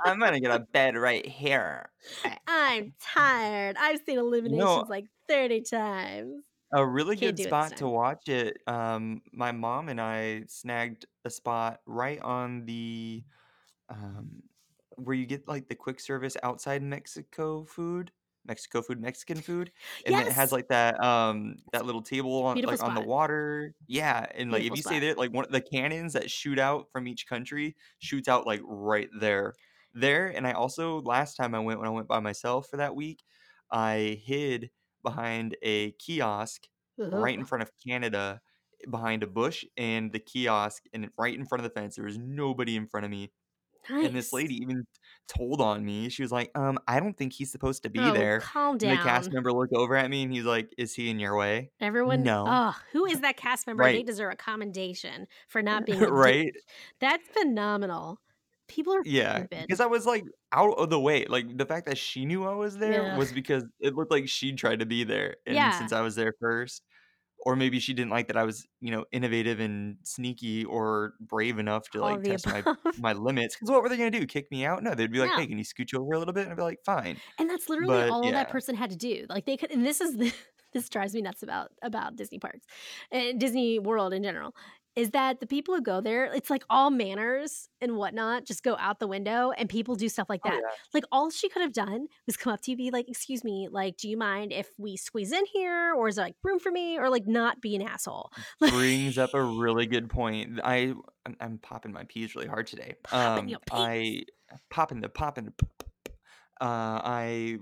[0.04, 1.90] I'm gonna get a bed right here.
[2.46, 3.76] I'm tired.
[3.78, 6.44] I've seen illuminations like 30 times.
[6.72, 8.58] A really Can't good do it this spot to watch it.
[8.66, 13.22] Um, my mom and I snagged a spot right on the
[13.88, 14.42] um,
[14.96, 18.10] where you get like the quick service outside Mexico food,
[18.46, 19.72] Mexico food, Mexican food,
[20.04, 23.00] and then it has like that um that little table on Beautiful like on the
[23.00, 23.74] water.
[23.87, 25.00] Yeah, and like if you spot.
[25.00, 28.61] there, like one of the cannons that shoot out from each country shoots out like
[28.64, 29.54] right there,
[29.92, 30.28] there.
[30.28, 33.24] And I also last time I went when I went by myself for that week,
[33.70, 34.70] I hid
[35.02, 36.68] behind a kiosk
[37.11, 38.40] right in front of Canada
[38.90, 41.96] behind a bush and the kiosk and right in front of the fence.
[41.96, 43.33] There was nobody in front of me.
[44.03, 44.87] And this lady even
[45.29, 46.09] told on me.
[46.11, 48.51] She was like, um, I don't think he's supposed to be Oh, there.
[48.53, 51.18] calm And the cast member looked over at me and he's like, Is he in
[51.18, 51.70] your way?
[51.81, 52.44] Everyone, No.
[52.47, 53.88] oh, who is that cast member?
[53.88, 56.38] They deserve a commendation for not being dick.
[56.38, 56.53] right?
[57.01, 58.20] That's phenomenal.
[58.68, 59.44] People are Yeah.
[59.66, 61.27] Because I was like out of the way.
[61.27, 63.11] Like the fact that she knew I was there Yeah.
[63.11, 65.37] was because it looked like she tried to be there.
[65.47, 65.75] And Yeah.
[65.75, 66.83] since I was there first,
[67.44, 71.59] or maybe she didn't like that I was, you know, innovative and sneaky or brave
[71.59, 72.76] enough to like test my above.
[72.98, 73.54] my limits.
[73.57, 74.26] Because what were they gonna do?
[74.26, 74.83] Kick me out?
[74.83, 75.37] No, they'd be like, No.
[75.37, 77.68] "Hey, can you scooch over a little bit?" And I'd be like, "Fine." And that's
[77.68, 79.26] literally But all that person had to do.
[79.28, 80.33] Like they could, and this is the,
[80.72, 82.66] this drives me nuts about about Disney parks
[83.12, 84.54] and Disney World in general.
[84.96, 86.26] Is that the people who go there?
[86.26, 90.28] It's like all manners and whatnot just go out the window, and people do stuff
[90.28, 90.61] like oh that.
[90.62, 93.42] yeah, Like all she could have done was come up to you, be like, "Excuse
[93.42, 96.59] me, like, do you mind if we squeeze in here, or is there like room
[96.59, 98.30] for me, or like not be an asshole?"
[98.61, 100.61] brings up a really good point.
[100.62, 100.94] I
[101.26, 102.94] I'm, I'm popping my peas really hard today.
[103.04, 103.61] Popping Um.
[103.72, 104.24] I
[104.70, 105.46] popping the popping.
[105.46, 105.66] the
[106.61, 107.59] Uh, I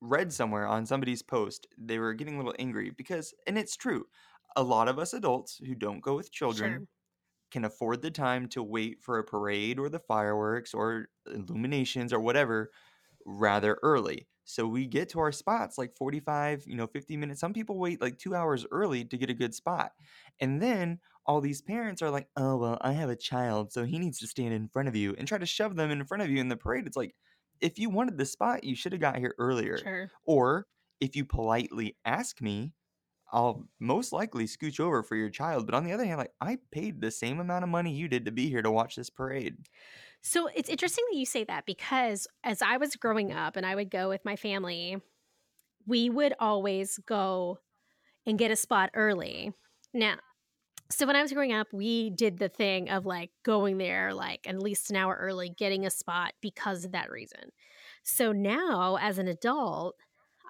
[0.00, 4.04] read somewhere on somebody's post they were getting a little angry because, and it's true,
[4.56, 6.86] a lot of us adults who don't go with children Sure.
[7.50, 12.20] can afford the time to wait for a parade or the fireworks or illuminations or
[12.20, 12.70] whatever
[13.26, 14.28] rather early.
[14.44, 17.40] So we get to our spots like 45, you know, 50 minutes.
[17.40, 19.92] Some people wait like 2 hours early to get a good spot.
[20.40, 23.98] And then all these parents are like, "Oh, well, I have a child, so he
[23.98, 26.30] needs to stand in front of you," and try to shove them in front of
[26.30, 26.86] you in the parade.
[26.86, 27.16] It's like,
[27.60, 29.88] if you wanted the spot, you shoulda got here earlier.
[29.88, 30.10] Sure.
[30.24, 30.68] Or
[31.00, 32.72] if you politely ask me,
[33.32, 35.66] I'll most likely scooch over for your child.
[35.66, 38.24] But on the other hand, like I paid the same amount of money you did
[38.26, 39.56] to be here to watch this parade.
[40.22, 43.74] So it's interesting that you say that because as I was growing up and I
[43.74, 45.00] would go with my family,
[45.86, 47.58] we would always go
[48.26, 49.52] and get a spot early.
[49.94, 50.16] Now,
[50.90, 54.46] so when I was growing up, we did the thing of like going there like
[54.48, 57.50] at least an hour early, getting a spot because of that reason.
[58.02, 59.96] So now as an adult,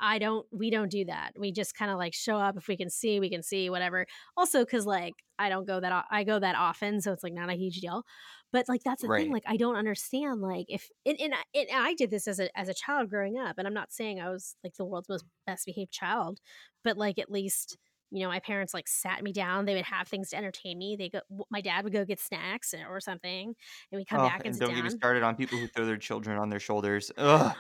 [0.01, 1.33] I don't we don't do that.
[1.39, 4.07] We just kind of like show up if we can see, we can see whatever.
[4.37, 7.33] Also cuz like I don't go that o- I go that often, so it's like
[7.35, 8.05] not a huge deal.
[8.53, 11.69] But like that's the thing like I don't understand like if and, and, I, and
[11.73, 14.31] I did this as a as a child growing up and I'm not saying I
[14.31, 16.41] was like the world's most best behaved child,
[16.85, 17.77] but like at least
[18.11, 20.95] you know my parents like sat me down they would have things to entertain me
[20.97, 23.55] they go my dad would go get snacks or something
[23.91, 25.85] and we come Oh, back and and don't get me started on people who throw
[25.87, 27.11] their children on their shoulders.
[27.17, 27.57] Ugh.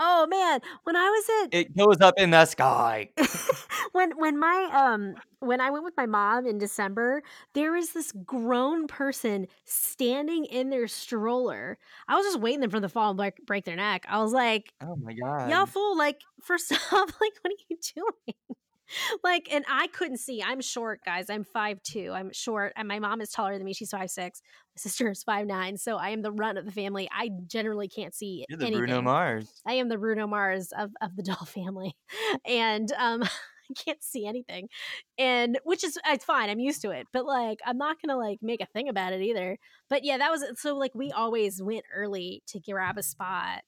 [0.00, 3.10] Oh man when i was at It goes up in the sky.
[3.92, 7.22] when when my um when I went with my mom in December,
[7.54, 11.78] there was this grown person standing in their stroller.
[12.08, 14.04] I was just waiting them for the fall and break, break their neck.
[14.08, 15.96] I was like, Oh my god, "Y'all fool!
[15.96, 18.36] Like, first off, like, what are you doing?"
[19.22, 20.42] Like, and I couldn't see.
[20.42, 21.30] I'm short, guys.
[21.30, 22.12] I'm five two.
[22.14, 23.74] I'm short, and my mom is taller than me.
[23.74, 24.42] She's five six.
[24.76, 25.76] My sister is five nine.
[25.76, 27.08] So I am the run of the family.
[27.12, 28.86] I generally can't see You're the anything.
[28.86, 29.62] Bruno Mars.
[29.66, 31.96] I am the Bruno Mars of of the doll family,
[32.44, 33.22] and um,
[33.70, 34.68] I can't see anything,
[35.18, 36.50] and which is it's fine.
[36.50, 39.22] I'm used to it, but like I'm not gonna like make a thing about it
[39.22, 39.58] either.
[39.88, 43.62] But yeah, that was so like we always went early to grab a spot.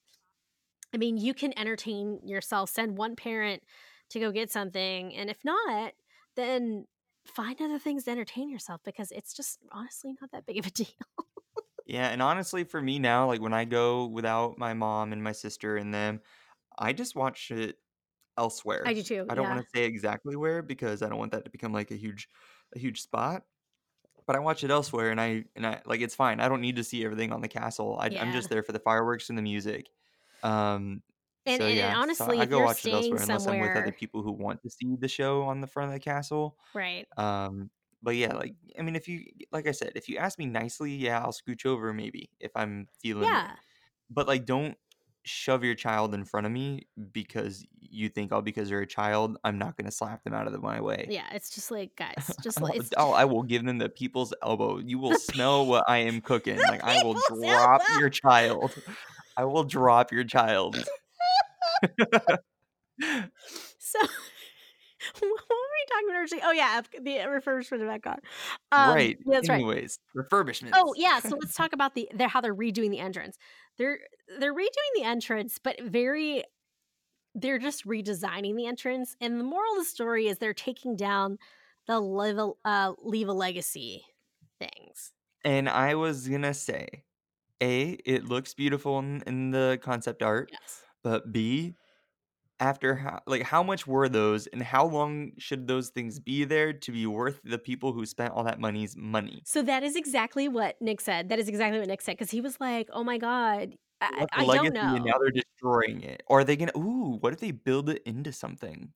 [0.94, 2.68] I mean, you can entertain yourself.
[2.68, 3.62] Send one parent
[4.12, 5.92] to go get something, and if not,
[6.36, 6.86] then
[7.24, 10.70] find other things to entertain yourself because it's just honestly not that big of a
[10.70, 10.86] deal.
[11.86, 15.32] Yeah, and honestly, for me now, like when I go without my mom and my
[15.32, 16.20] sister and them,
[16.78, 17.76] I just watch it
[18.38, 18.82] elsewhere.
[18.86, 19.26] I do too.
[19.28, 21.90] I don't want to say exactly where because I don't want that to become like
[21.90, 22.28] a huge,
[22.74, 23.42] a huge spot.
[24.26, 26.38] But I watch it elsewhere, and I and I like it's fine.
[26.38, 27.98] I don't need to see everything on the castle.
[28.00, 28.32] I, I'm yeah.
[28.32, 29.88] just there for the fireworks and the music.
[30.44, 31.02] Um,
[31.44, 33.20] And, so and and yeah, so honestly, I if go you're watch it staying elsewhere
[33.22, 35.88] unless I'm with other somewhere, people who want to see the show on the front
[35.88, 36.56] of the castle.
[36.74, 37.06] right?
[37.16, 37.70] Um,
[38.02, 40.92] but yeah, like I mean, if you like I said, if you ask me nicely,
[40.92, 43.32] yeah, I'll scooch over maybe if I'm feeling it.
[43.32, 43.52] Yeah,
[44.10, 44.76] But like, don't
[45.24, 49.36] shove your child in front of me because you think, oh, because they're a child,
[49.44, 51.06] I'm not gonna slap them out of the, my way.
[51.10, 51.26] yeah.
[51.32, 54.34] It's just like guys, just I'll, like it's I'll- I will give them the people's
[54.42, 54.78] elbow.
[54.78, 56.56] You will the smell what I am cooking.
[56.56, 58.00] the Like I will people's drop elbow.
[58.00, 58.74] your child.
[59.36, 60.76] I will drop your child.
[63.78, 63.98] So
[65.20, 66.42] what were we talking about originally?
[66.46, 68.18] Oh yeah, the refurbishment of Epcot.
[68.70, 69.18] Um, right.
[69.26, 69.56] that's right.
[69.56, 70.70] Anyways, refurbishments.
[70.74, 73.36] Oh yeah, so let's talk about the they're how they're redoing the entrance.
[73.78, 73.98] They're
[74.38, 76.44] they're redoing the entrance, but very
[77.34, 79.16] they're just redesigning the entrance.
[79.20, 81.38] And the moral of the story is they're taking down
[81.86, 84.04] the leave a, uh, leave a legacy
[84.60, 85.12] things.
[85.44, 87.04] And I was gonna say,
[87.60, 90.82] A, it looks beautiful in, in the concept art, Yes.
[91.02, 91.74] But B,
[92.60, 96.72] after how like how much were those and how long should those things be there
[96.72, 99.42] to be worth the people who spent all that money's money?
[99.44, 101.28] So that is exactly what Nick said.
[101.28, 104.46] That is exactly what Nick said because he was like, "Oh my god, I, I
[104.46, 106.22] don't and now they're destroying it.
[106.26, 108.92] Or are they gonna ooh, what if they build it into something?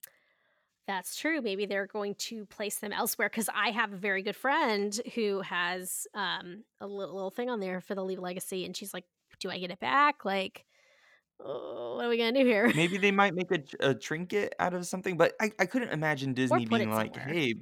[0.87, 1.40] That's true.
[1.40, 5.40] Maybe they're going to place them elsewhere because I have a very good friend who
[5.40, 9.05] has um, a little, little thing on there for the Leave Legacy, and she's like,
[9.40, 10.25] "Do I get it back?
[10.25, 10.64] Like,
[11.40, 14.55] Oh, what are we gonna do here?" Maybe they might make a, tr- a trinket
[14.59, 17.29] out of something, but I, I couldn't imagine or Disney put being it like, somewhere.
[17.29, 17.55] hey,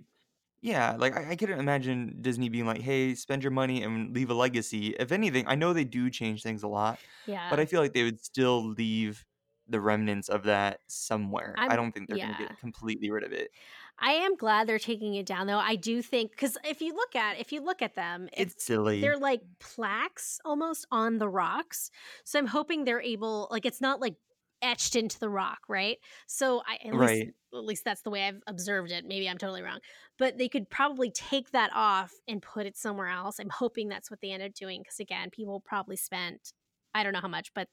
[0.63, 4.31] Yeah, like I, I couldn't imagine Disney being like, "Hey, spend your money and leave
[4.31, 7.35] a legacy." If anything, I know they do change things a lot, Yeah.
[7.51, 9.25] but Yeah, I feel like they would still leave
[9.69, 11.55] the remnants of that somewhere.
[11.69, 11.77] I I'm.
[11.77, 13.51] don't think they're going to get completely rid of it.
[13.99, 15.59] I am glad they're taking it down though.
[15.59, 18.65] I do think because if you look at if you look at them, it's It's
[18.65, 19.01] silly.
[19.01, 21.91] they're like plaques almost on the rocks.
[22.25, 24.17] So I'm hoping they're able like it's not like
[24.63, 25.99] etched into the rock, right?
[26.27, 29.05] So I at least at least that's the way I've observed it.
[29.07, 29.79] Maybe I'm totally wrong.
[30.19, 33.39] But they could probably take that off and put it somewhere else.
[33.39, 36.53] I'm hoping that's what they end up doing because again, people probably spent
[36.95, 37.69] I don't know how much, but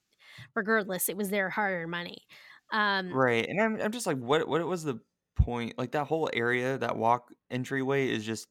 [0.55, 2.19] regardless, it was their hard-earned money.
[2.71, 3.45] Um Right.
[3.47, 4.99] And I'm I'm just like what what was the
[5.35, 5.77] point?
[5.77, 8.47] Like that whole area, that walk entryway is just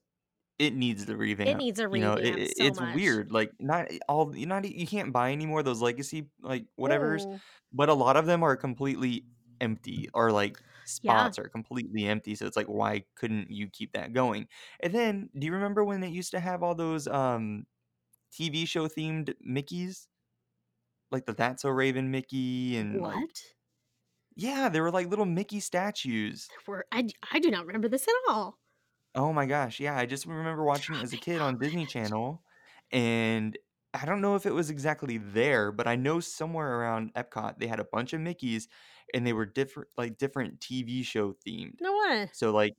[0.58, 1.48] it needs the revamp.
[1.48, 1.94] it needs a revamp.
[1.94, 2.94] You know, it, it- so it's much.
[2.94, 3.32] weird.
[3.32, 7.40] Like not all you not you can't buy anymore those legacy like whatevers, Mm.
[7.72, 9.26] but a lot of them are completely
[9.60, 12.34] empty or like spots are completely empty.
[12.34, 14.48] So it's like, why couldn't you keep that going?
[14.80, 17.66] And then, do you remember when they used to have all those um
[18.32, 20.08] TV show themed Mickeys?
[21.10, 23.54] Like the That's So Raven Mickey and like What?
[24.34, 26.52] yeah, they were like little Mickey statues.
[26.66, 28.60] Were I I do not remember this at all.
[29.14, 31.84] Oh my gosh, yeah, I just remember watching it as a kid on Disney.
[31.86, 32.44] Channel,
[32.92, 33.58] and
[33.92, 37.66] I don't know if it was exactly there, but I know somewhere around Epcot they
[37.66, 38.68] had a bunch of Mickeys,
[39.12, 41.80] and they were different, like different TV show themed.
[41.80, 42.30] No way.
[42.30, 42.74] So like,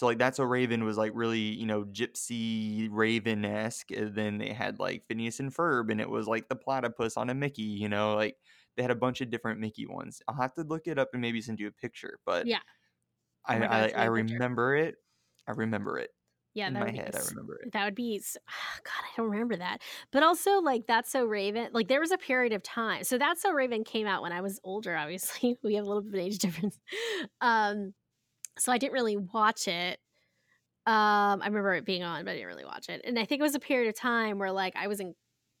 [0.00, 4.38] so like that's a Raven was like really you know gypsy Raven esque, and then
[4.38, 7.62] they had like Phineas and Ferb, and it was like the platypus on a Mickey.
[7.62, 8.38] You know, like
[8.76, 10.22] they had a bunch of different Mickey ones.
[10.28, 12.60] I'll have to look it up and maybe send you a picture, but Yeah.
[13.50, 14.40] Oh I my god, I, I me a picture.
[14.46, 14.96] remember it.
[15.46, 16.10] I remember it
[16.54, 17.14] Yeah, in that my would be head.
[17.16, 17.70] I remember it.
[17.72, 18.36] that would be s
[18.84, 19.82] God, I don't remember that.
[20.10, 23.40] But also, like, That's So Raven like, there was a period of time so That's
[23.42, 25.56] So Raven came out when I was older, obviously.
[25.64, 26.78] We have a little bit of an age difference.
[27.40, 27.94] Um,
[28.60, 30.00] so I didn't really watch it.
[30.86, 33.02] Um, I remember it being on, but I didn't really watch it.
[33.04, 35.14] And I think it was a period of time where, like, I was in,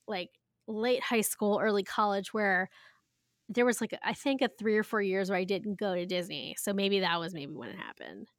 [0.08, 0.30] like,
[0.66, 2.70] late high school, early college where
[3.48, 6.06] there was, like, I think a 3 or 4 years where I didn't go to
[6.06, 6.56] Disney.
[6.58, 8.30] So maybe that was maybe when it happened.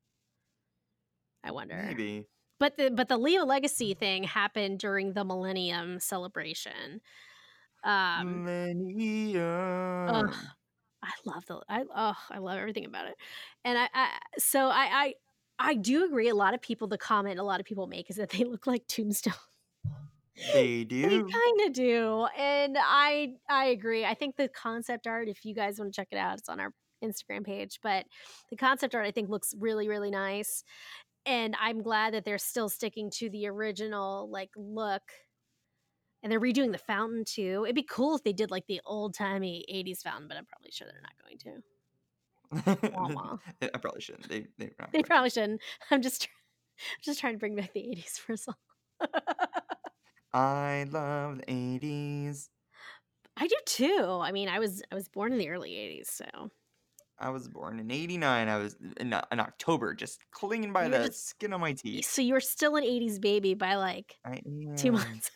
[1.44, 1.76] I wonder.
[1.76, 2.28] Maybe.
[2.60, 7.02] But the but the Leave a Legacy thing happened during the Millennium celebration.
[7.84, 10.32] Um, Millennium.
[11.04, 13.16] I love the I oh, I love everything about it.
[13.66, 15.14] And I, I so I, I
[15.60, 18.18] I do agree a lot of people the comment a lot of people make is
[18.18, 19.38] that they look like tombstones.
[20.54, 21.02] They do.
[21.02, 22.28] They kind of do.
[22.38, 24.06] And I I agree.
[24.06, 26.60] I think the concept art if you guys want to check it out it's on
[26.60, 28.06] our Instagram page, but
[28.50, 30.64] the concept art I think looks really really nice.
[31.26, 35.04] And I'm glad that they're still sticking to the original like look.
[36.24, 37.64] And they're redoing the fountain too.
[37.66, 40.72] It'd be cool if they did like the old timey 80s fountain, but I'm probably
[40.72, 41.64] sure they're not going to.
[43.74, 44.30] I probably shouldn't.
[44.30, 45.62] They they They probably shouldn't.
[45.92, 46.30] I'm just tr-
[47.02, 48.58] just trying to bring back the 80s for us all.
[50.34, 52.50] I love the eighties.
[53.38, 54.20] I do too.
[54.22, 56.52] I mean, I was I was born in the early 80s, so
[57.22, 58.50] I was born in '89.
[58.50, 61.62] I was in, uh, in October, just clinging by You were the just- skin of
[61.62, 62.06] my teeth.
[62.06, 64.42] so you were still an 80s baby by like I
[64.76, 65.30] 2 months.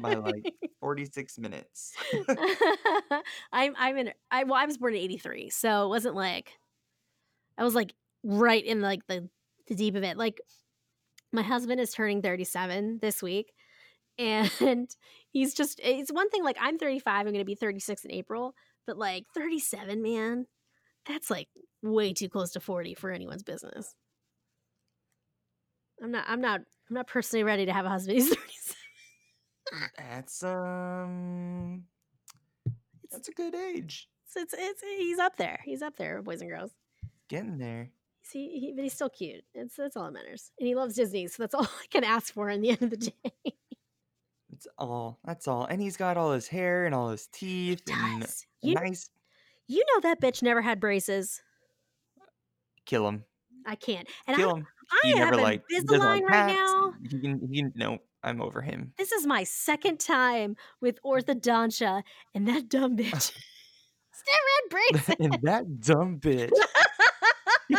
[0.00, 1.92] by like 46 minutes.
[3.52, 5.50] I'm I'm in I well I was born in 83.
[5.50, 6.52] So it wasn't like
[7.58, 7.92] I was like
[8.24, 9.28] right in like the
[9.68, 10.16] the deep of it.
[10.16, 10.40] Like
[11.32, 13.52] my husband is turning 37 this week
[14.18, 14.88] and
[15.30, 18.54] he's just it's one thing like I'm 35, I'm going to be 36 in April,
[18.86, 20.46] but like 37, man,
[21.06, 21.48] that's like
[21.82, 23.94] way too close to 40 for anyone's business.
[26.02, 28.76] I'm not I'm not I'm not personally ready to have a husband who's 37.
[29.96, 31.84] That's um,
[33.10, 34.08] that's a good age.
[34.26, 35.60] It's, it's, it's he's up there.
[35.64, 36.70] He's up there, boys and girls.
[37.28, 37.90] Getting there.
[38.22, 39.44] See, he, but he's still cute.
[39.54, 40.52] It's that's all that matters.
[40.58, 42.90] And he loves Disney, so that's all I can ask for in the end of
[42.90, 43.54] the day.
[44.52, 45.18] It's all.
[45.24, 45.64] That's all.
[45.64, 48.26] And he's got all his hair and all his teeth and
[48.62, 49.10] You, nice.
[49.70, 51.42] You know that bitch never had braces.
[52.86, 53.24] Kill him.
[53.66, 54.08] I can't.
[54.26, 54.66] And Kill I, him.
[54.90, 56.92] I he have never like Invisalign like right now.
[57.08, 57.48] He can.
[57.52, 57.72] He can.
[57.76, 58.92] No, I'm over him.
[58.98, 62.02] This is my second time with orthodontia,
[62.34, 63.12] and that dumb bitch
[64.12, 65.14] still red braces.
[65.20, 66.50] and that dumb bitch.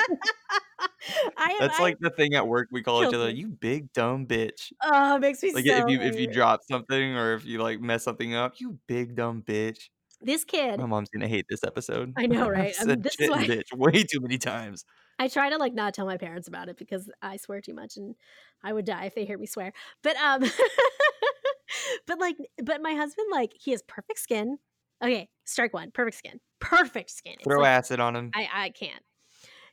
[1.38, 1.58] I am.
[1.60, 3.27] That's I, like the thing at work we call each other.
[3.27, 3.34] me.
[3.34, 4.71] You big dumb bitch.
[4.82, 5.86] oh, it makes me Like so.
[5.86, 9.15] if you if you drop something or if you like mess something up, you big
[9.15, 9.89] dumb bitch.
[10.21, 12.13] This kid, My mom's gonna hate this episode.
[12.17, 12.73] I know, right?
[12.79, 14.86] I mean, this is why- bitch way too many times.
[15.19, 17.95] I try to like not tell my parents about it because I swear too much
[17.97, 18.15] and
[18.63, 19.71] I would die if they hear me swear.
[20.01, 20.41] But um
[22.07, 24.57] but like but my husband like he has perfect skin.
[25.03, 25.91] Okay, strike one.
[25.91, 26.39] Perfect skin.
[26.60, 27.34] Perfect skin.
[27.34, 28.31] It's Throw like- acid on him.
[28.36, 29.03] I I can't.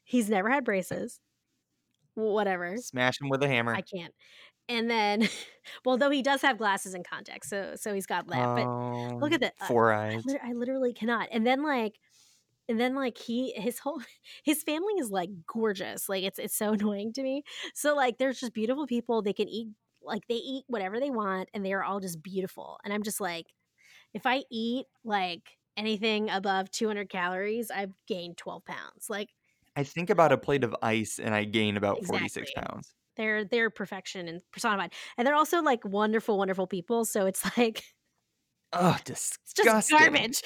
[0.05, 1.21] He's never had braces.
[2.15, 2.77] Whatever.
[2.79, 3.75] Smash him with a hammer.
[3.75, 4.13] I can't.
[4.69, 5.29] And then
[5.85, 8.55] well though he does have glasses and contacts, so so he's got that.
[8.57, 9.55] but oh, look at um, that.
[9.61, 10.25] Uh, four I, eyes.
[10.25, 11.29] lit- I literally cannot.
[11.33, 11.99] And then like
[12.69, 14.01] and then like he his whole
[14.45, 16.09] his family is like gorgeous.
[16.09, 17.43] Like it's it's so annoying to me.
[17.75, 19.23] So like there's just beautiful people.
[19.23, 19.69] They can eat
[20.03, 22.79] like they eat whatever they want and they are all just beautiful.
[22.85, 23.47] And I'm just like
[24.15, 29.09] if I eat like anything above 200 calories, I've gained 12 pounds.
[29.09, 29.31] Like
[29.77, 32.95] I think about a plate of ice and I gain about 46 pounds.
[33.19, 34.93] They're they're perfection and personified.
[35.19, 37.85] And they're also like wonderful wonderful people, so it's like
[38.73, 39.99] Oh, it's just disgusting.
[39.99, 40.43] garbage.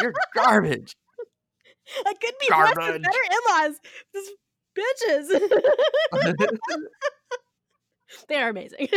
[0.00, 0.94] You're garbage.
[2.06, 3.02] I could be Garbage.
[3.02, 3.80] better in-laws.
[4.12, 4.30] This
[4.78, 5.40] bitches.
[8.28, 8.88] they are amazing.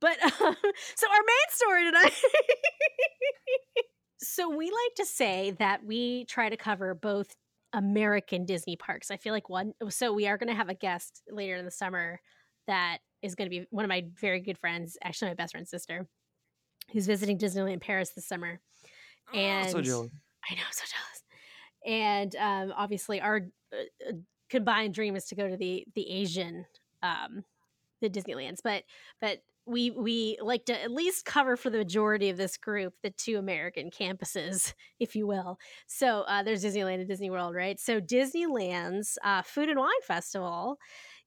[0.00, 0.56] but um,
[0.96, 2.12] so our main story tonight.
[4.20, 7.36] So we like to say that we try to cover both
[7.72, 9.10] American Disney parks.
[9.10, 11.70] I feel like one so we are going to have a guest later in the
[11.70, 12.20] summer
[12.66, 15.70] that is going to be one of my very good friends, actually my best friend's
[15.70, 16.06] sister,
[16.92, 18.60] who's visiting Disneyland Paris this summer.
[19.34, 20.10] And oh, so jealous.
[20.50, 21.22] I know, so jealous.
[21.86, 23.42] And um, obviously, our
[23.72, 24.12] uh,
[24.50, 26.64] combined dream is to go to the the Asian
[27.02, 27.44] um,
[28.00, 28.84] the Disneylands, but
[29.20, 29.38] but
[29.68, 33.36] we we like to at least cover for the majority of this group the two
[33.36, 35.58] American campuses, if you will.
[35.86, 37.78] So uh, there's Disneyland and Disney World, right?
[37.78, 40.78] So Disneyland's uh, Food and Wine Festival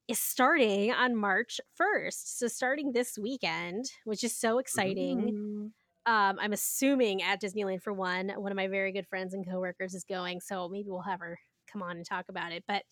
[0.07, 2.37] is starting on March 1st.
[2.37, 5.71] So starting this weekend, which is so exciting.
[6.05, 9.93] Um, I'm assuming at Disneyland for one, one of my very good friends and coworkers
[9.93, 10.41] is going.
[10.41, 11.37] So maybe we'll have her
[11.71, 12.63] come on and talk about it.
[12.67, 12.83] But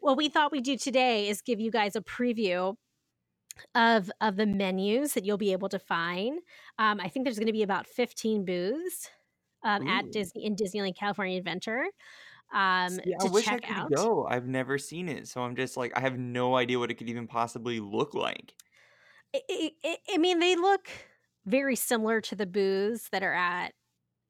[0.00, 2.74] what we thought we'd do today is give you guys a preview
[3.74, 6.40] of of the menus that you'll be able to find.
[6.78, 9.10] Um, I think there's going to be about 15 booths
[9.64, 11.84] um, at Disney in Disneyland California Adventure.
[12.52, 13.90] Um, I to wish I check could out.
[13.94, 14.26] go.
[14.26, 17.10] I've never seen it, so I'm just like I have no idea what it could
[17.10, 18.54] even possibly look like.
[19.34, 20.88] I, I, I- I mean, they look
[21.46, 23.72] very similar to the booths that are at.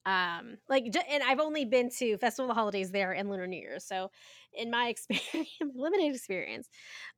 [0.06, 3.58] Um, like, and I've only been to Festival of the Holidays there and Lunar New
[3.60, 3.78] Year.
[3.78, 4.10] So,
[4.52, 6.68] in my experience, limited experience,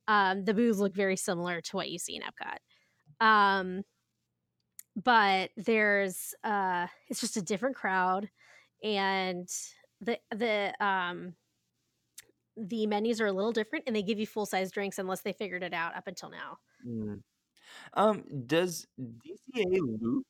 [0.07, 3.25] um, the booths look very similar to what you see in Epcot.
[3.25, 3.83] Um,
[4.95, 8.29] but there's uh it's just a different crowd
[8.83, 9.47] and
[10.01, 11.33] the the um
[12.57, 15.31] the menus are a little different and they give you full size drinks unless they
[15.31, 17.21] figured it out up until now Mm.
[17.93, 20.25] Um, does DCA loop?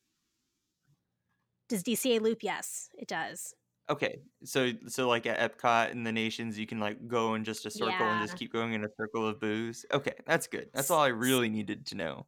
[1.70, 3.56] does dca loop yes it does
[3.92, 7.66] Okay, so so like at Epcot in the nations, you can like go in just
[7.66, 9.86] a circle and yeah just keep going in a circle of booze.
[9.94, 10.70] Okay, that's good.
[10.74, 12.28] That's all I really needed to know.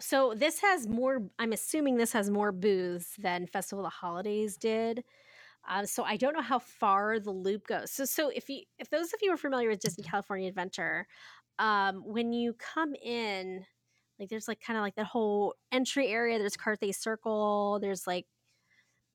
[0.00, 4.56] so this has more i'm assuming this has more booths than festival of the holidays
[4.56, 5.04] did
[5.68, 8.90] um, so i don't know how far the loop goes so so if you if
[8.90, 11.06] those of you are familiar with disney california adventure
[11.58, 13.64] um, when you come in
[14.18, 18.26] like there's like kind of like that whole entry area there's carthay circle there's like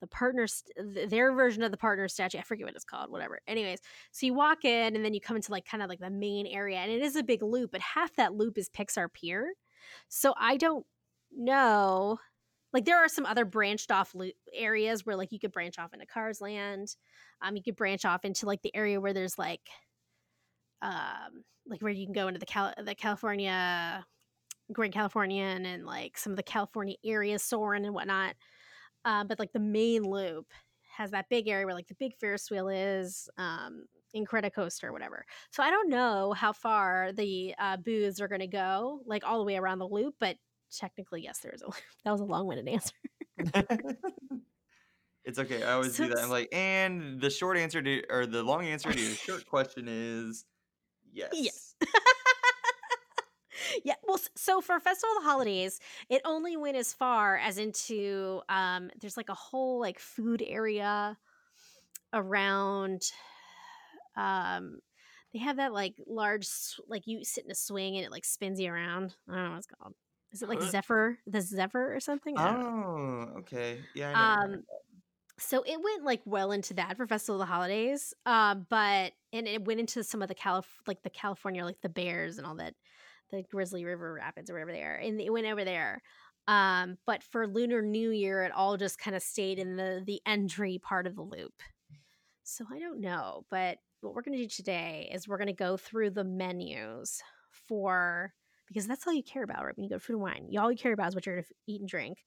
[0.01, 3.11] the partner st- th- their version of the partner statue i forget what it's called
[3.11, 3.39] whatever.
[3.47, 3.79] Anyways
[4.11, 6.47] so you walk in and then you come into like kind of like the main
[6.47, 9.53] area and it is a big loop but half that loop is pixar pier.
[10.07, 10.85] So i don't
[11.35, 12.19] know
[12.73, 15.93] like there are some other branched off loop areas where like you could branch off
[15.93, 16.95] into cars land
[17.41, 19.61] um you could branch off into like the area where there's like
[20.81, 24.05] um like where you can go into the Cal- the california
[24.71, 28.35] grand californian and like some of the california areas soaring and whatnot
[29.07, 30.47] um, but like the main loop
[30.97, 33.85] has that big area where like the big Ferris wheel is, um,
[34.15, 35.25] Incredicoaster or whatever.
[35.51, 39.37] So I don't know how far the uh, booths are going to go, like all
[39.39, 40.37] the way around the loop, but
[40.71, 41.75] technically, yes, there is a loop.
[42.03, 42.93] That was a long-winded answer.
[45.27, 45.61] It's okay.
[45.61, 46.19] I always So do that.
[46.23, 49.87] I'm like, and the short answer to or the long answer to your short question
[49.89, 50.45] is
[51.11, 51.31] yes.
[51.33, 51.75] yes.
[53.83, 53.95] Yeah.
[54.07, 55.79] Well, so for Festival of the Holidays,
[56.09, 61.17] it only went as far as into um, there's like a whole like food area
[62.13, 63.11] around
[64.15, 64.79] um
[65.33, 66.47] they have that like large
[66.87, 69.49] like you sit in a swing and it like spins you around i don't know
[69.51, 69.93] what it's called
[70.31, 70.71] is it like Huh?
[70.71, 73.89] zephyr the zephyr or something i don't know Oh, okay.
[73.93, 74.63] Yeah, um
[75.39, 79.47] so it went like well into that for festival of the holidays um but and
[79.47, 82.55] it went into some of the calif like the california like the bears and all
[82.55, 82.73] that
[83.31, 86.01] the grizzly river rapids or whatever they are and it went over there
[86.47, 90.21] um but for lunar new year it all just kind of stayed in the the
[90.25, 91.53] entry part of the loop
[92.49, 95.53] so I don't know, but what we're going to do today is we're going to
[95.53, 97.21] go through the menus
[97.51, 98.33] for
[98.69, 99.75] because that's all you care about, right?
[99.75, 101.35] When you go to food and wine, you all you care about is what you're
[101.35, 102.19] going to eat and drink.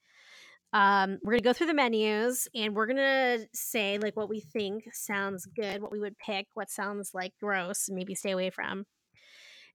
[0.74, 4.28] Um, we're going to go through the menus and we're going to say like what
[4.28, 8.50] we think sounds good, what we would pick, what sounds like gross, maybe stay away
[8.50, 8.84] from.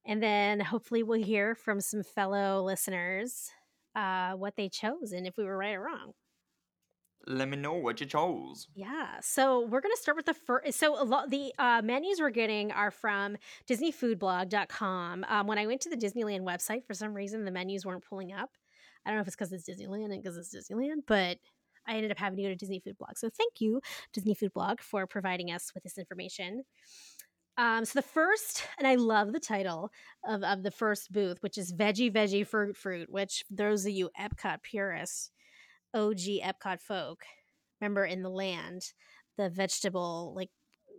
[0.05, 3.49] And then hopefully we'll hear from some fellow listeners
[3.95, 6.13] uh, what they chose and if we were right or wrong.
[7.27, 8.67] Let me know what you chose.
[8.75, 9.19] Yeah.
[9.21, 10.77] So we're going to start with the first.
[10.77, 13.37] So a lot the uh, menus we're getting are from
[13.67, 15.25] DisneyFoodBlog.com.
[15.27, 18.31] Um, when I went to the Disneyland website, for some reason the menus weren't pulling
[18.31, 18.51] up.
[19.05, 21.37] I don't know if it's because it's Disneyland and because it's Disneyland, but
[21.87, 23.17] I ended up having to go to Disney Food Blog.
[23.17, 23.81] So thank you,
[24.13, 26.63] Disney Food Blog, for providing us with this information.
[27.57, 29.89] Um, so the first, and I love the title
[30.27, 34.09] of, of the first booth, which is Veggie Veggie Fruit Fruit, which those of you
[34.19, 35.31] Epcot purists,
[35.93, 37.23] OG Epcot folk,
[37.79, 38.81] remember in the land,
[39.37, 40.49] the vegetable like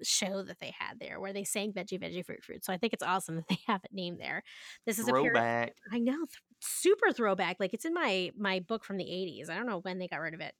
[0.03, 2.65] show that they had there where they sang Veggie Veggie Fruit Fruit.
[2.65, 4.43] So I think it's awesome that they have it named there.
[4.87, 5.75] This is a pure, Throwback.
[5.93, 6.29] I know, th-
[6.61, 7.57] super throwback.
[7.61, 9.51] Like it's in my my book from the 80s.
[9.51, 10.55] I don't know when they got rid of it.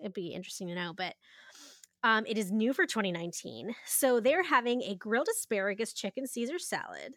[0.00, 0.92] it'd be interesting to know.
[0.96, 1.14] But
[2.02, 3.74] um, it is new for 2019.
[3.84, 7.14] So they're having a grilled asparagus chicken Caesar salad.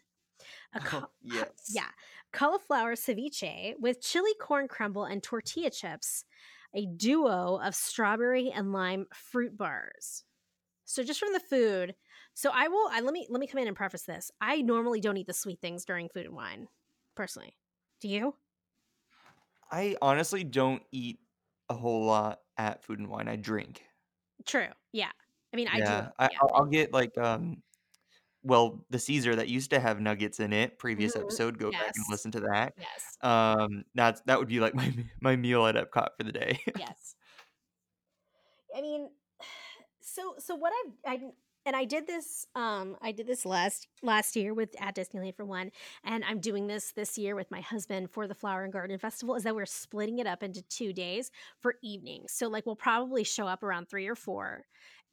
[0.74, 1.74] A Oh, yes.
[1.74, 1.90] yeah,
[2.32, 6.24] cauliflower ceviche with chili corn crumble and tortilla chips,
[6.74, 10.24] a duo of strawberry and lime fruit bars.
[10.84, 11.94] So just from the food,
[12.34, 12.88] so I will.
[12.90, 14.30] I let me let me come in and preface this.
[14.40, 16.68] I normally don't eat the sweet things during food and wine,
[17.14, 17.56] personally.
[18.00, 18.36] Do you?
[19.70, 21.20] I honestly don't eat
[21.68, 23.28] a whole lot at Food and Wine.
[23.28, 23.82] I drink.
[24.46, 24.68] True.
[24.92, 25.10] Yeah.
[25.52, 25.82] I mean, I do.
[25.82, 26.38] Yeah, I, Yeah.
[26.52, 27.62] I'll, get like um,
[28.42, 30.78] well, the Caesar that used to have nuggets in it.
[30.78, 31.22] Previous Mhm.
[31.22, 32.74] episode, go back and listen to that.
[32.76, 33.16] Yes.
[33.22, 36.60] Um, that's that would be like my my meal at Epcot for the day.
[36.78, 37.14] yes.
[38.76, 39.10] I mean,
[40.00, 41.20] so so what I've I
[41.66, 45.44] and I did this um I did this last last year with at Disneyland for
[45.44, 45.70] one,
[46.04, 49.34] and I'm doing this this year with my husband for the Flower and Garden Festival.
[49.34, 52.32] Is that we're splitting it up into two days for evenings.
[52.32, 54.64] So like we'll probably show up around three or four,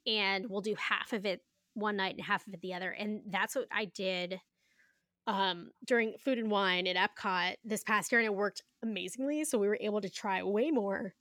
[0.05, 1.41] and we'll do half of it
[1.73, 2.91] one night and half of it the other.
[2.91, 4.39] And that's what I did
[5.27, 9.59] um during food and wine at Epcot this past year and it worked amazingly so
[9.59, 11.13] we were able to try way more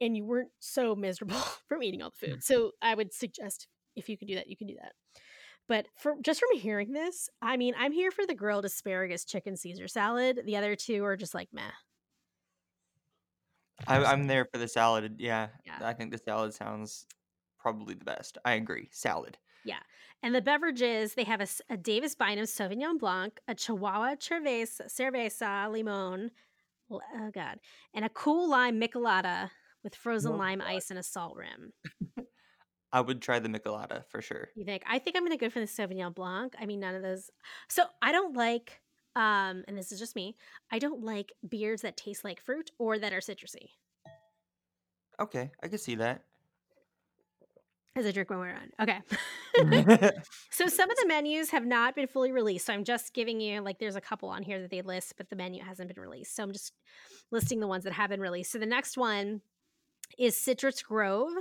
[0.00, 2.44] and you weren't so miserable from eating all the food.
[2.44, 4.92] So I would suggest if you can do that, you can do that.
[5.68, 9.56] But for just from hearing this, I mean, I'm here for the grilled asparagus chicken
[9.56, 10.42] Caesar salad.
[10.44, 11.62] The other two are just like meh.
[13.86, 15.16] I, I'm there for the salad.
[15.18, 15.78] Yeah, Yeah.
[15.82, 17.06] I think the salad sounds
[17.58, 18.38] probably the best.
[18.44, 18.88] I agree.
[18.92, 19.36] Salad.
[19.64, 19.80] Yeah.
[20.22, 26.30] And the beverages, they have a Davis Bynum Sauvignon Blanc, a Chihuahua Cerveza, Cerveza Limon,
[26.90, 27.58] oh God,
[27.92, 29.50] and a cool lime Michelada
[29.84, 31.72] with frozen Oh, lime ice and a salt rim.
[32.92, 34.48] I would try the Michelada for sure.
[34.54, 34.82] You think?
[34.88, 36.54] I think I'm gonna go for the Sauvignon Blanc.
[36.60, 37.30] I mean, none of those.
[37.68, 38.80] So I don't like,
[39.14, 40.36] um, and this is just me.
[40.70, 43.70] I don't like beers that taste like fruit or that are citrusy.
[45.20, 46.22] Okay, I can see that.
[47.96, 48.70] As I drink when we're on.
[48.78, 49.00] Okay.
[50.50, 52.66] so some of the menus have not been fully released.
[52.66, 55.30] So I'm just giving you like there's a couple on here that they list, but
[55.30, 56.36] the menu hasn't been released.
[56.36, 56.74] So I'm just
[57.30, 58.52] listing the ones that have been released.
[58.52, 59.40] So the next one
[60.18, 61.32] is Citrus Grove.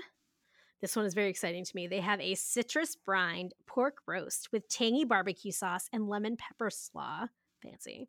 [0.85, 1.87] This one is very exciting to me.
[1.87, 7.25] They have a citrus brined pork roast with tangy barbecue sauce and lemon pepper slaw.
[7.63, 8.07] Fancy.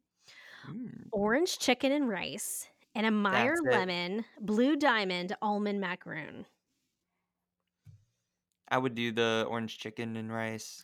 [0.69, 6.45] Mm, Orange chicken and rice, and a Meyer lemon blue diamond almond macaroon.
[8.69, 10.83] I would do the orange chicken and rice.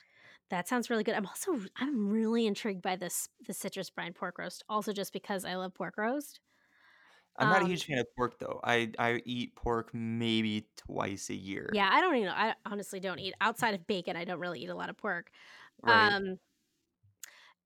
[0.49, 1.15] That sounds really good.
[1.15, 4.65] I'm also I'm really intrigued by this the citrus brine pork roast.
[4.67, 6.41] Also, just because I love pork roast.
[7.39, 8.61] I'm not a Um, huge fan of pork though.
[8.65, 11.71] I I eat pork maybe twice a year.
[11.71, 12.29] Yeah, I don't even.
[12.29, 14.17] I honestly don't eat outside of bacon.
[14.17, 15.31] I don't really eat a lot of pork.
[15.83, 16.17] Right.
[16.17, 16.39] Um,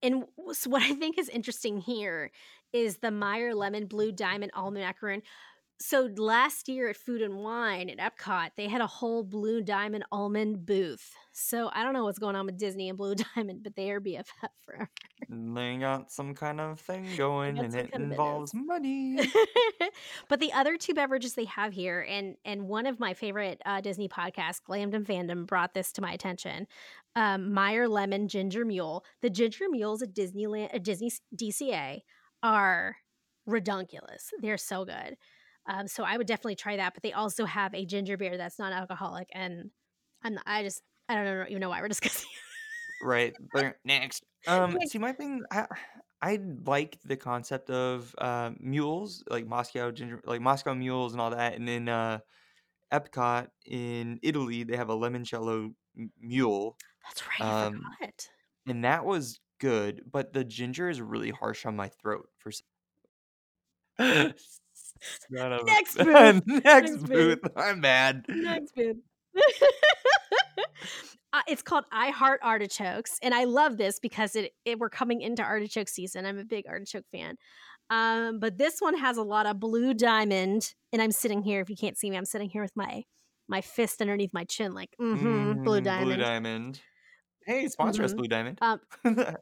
[0.02, 2.30] and w- so what I think is interesting here
[2.72, 5.22] is the Meyer lemon blue diamond almond macaroon.
[5.78, 10.04] So last year at Food and Wine at Epcot, they had a whole blue diamond
[10.10, 11.12] almond booth.
[11.32, 14.00] So I don't know what's going on with Disney and Blue Diamond, but they are
[14.00, 14.24] BFF
[14.64, 14.88] forever.
[15.28, 19.18] they got some kind of thing going, and it involves money.
[20.28, 23.82] but the other two beverages they have here, and and one of my favorite uh,
[23.82, 26.66] Disney podcasts, Glammed and Fandom, brought this to my attention.
[27.14, 29.04] Um, Meyer Lemon Ginger Mule.
[29.20, 32.00] The ginger mules at Disneyland, at Disney DCA,
[32.42, 32.96] are
[33.44, 34.30] redunculous.
[34.40, 35.16] They're so good.
[35.68, 36.94] Um, so I would definitely try that.
[36.94, 39.70] But they also have a ginger beer that's non-alcoholic, and
[40.22, 42.28] I'm I just I don't know, even know why we're discussing.
[43.02, 43.34] right.
[43.84, 44.24] Next.
[44.46, 44.78] Um.
[44.86, 45.42] See, my thing.
[45.50, 45.66] I
[46.22, 51.30] I like the concept of uh, mules, like Moscow ginger, like Moscow mules and all
[51.30, 52.18] that, and then uh,
[52.92, 55.74] Epcot in Italy, they have a limoncello
[56.20, 57.40] mule, That's right.
[57.42, 58.28] I um, forgot.
[58.66, 60.02] and that was good.
[60.10, 62.52] But the ginger is really harsh on my throat for.
[65.00, 66.42] some- Son of Next booth.
[66.46, 67.40] Next Next booth.
[67.42, 67.52] booth.
[67.56, 68.24] I'm mad.
[68.28, 68.96] Next booth.
[71.32, 75.20] uh, it's called I Heart Artichokes, and I love this because it, it we're coming
[75.20, 76.24] into artichoke season.
[76.26, 77.36] I'm a big artichoke fan.
[77.90, 81.60] Um, but this one has a lot of blue diamond, and I'm sitting here.
[81.60, 83.02] If you can't see me, I'm sitting here with my
[83.48, 86.06] my fist underneath my chin, like mm-hmm, blue Mm, diamond.
[86.06, 86.80] Blue diamond.
[87.46, 88.16] Hey, sponsor us, Mhm.
[88.16, 88.58] Blue Diamond.
[88.60, 88.80] Um,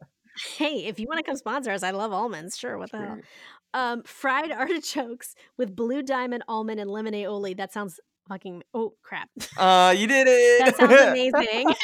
[0.57, 2.57] Hey, if you want to come sponsor us, I love almonds.
[2.57, 3.19] Sure, what the hell?
[3.73, 7.55] Um, fried artichokes with blue diamond almond and lemon aioli.
[7.57, 8.63] That sounds fucking.
[8.73, 9.29] Oh crap!
[9.57, 10.65] Uh, you did it.
[10.65, 11.75] That sounds amazing.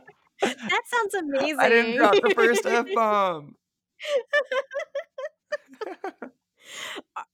[0.40, 1.60] that sounds amazing.
[1.60, 3.56] I didn't drop the first F bomb.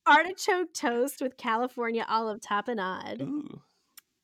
[0.07, 3.63] Artichoke toast with California olive tapenade Ooh.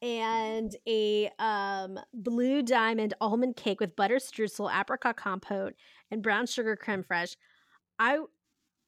[0.03, 5.75] and a um, blue diamond almond cake with butter streusel, apricot compote,
[6.11, 7.37] and brown sugar creme fraiche.
[7.99, 8.19] I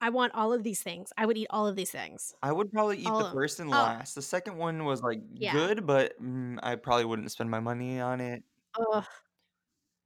[0.01, 1.13] I want all of these things.
[1.17, 2.35] I would eat all of these things.
[2.43, 4.15] I would probably eat All the of first and Oh last.
[4.15, 5.49] The second one was, like, Yeah.
[5.49, 8.45] good, but, mm, I probably wouldn't spend my money on it.
[8.75, 9.07] Ugh.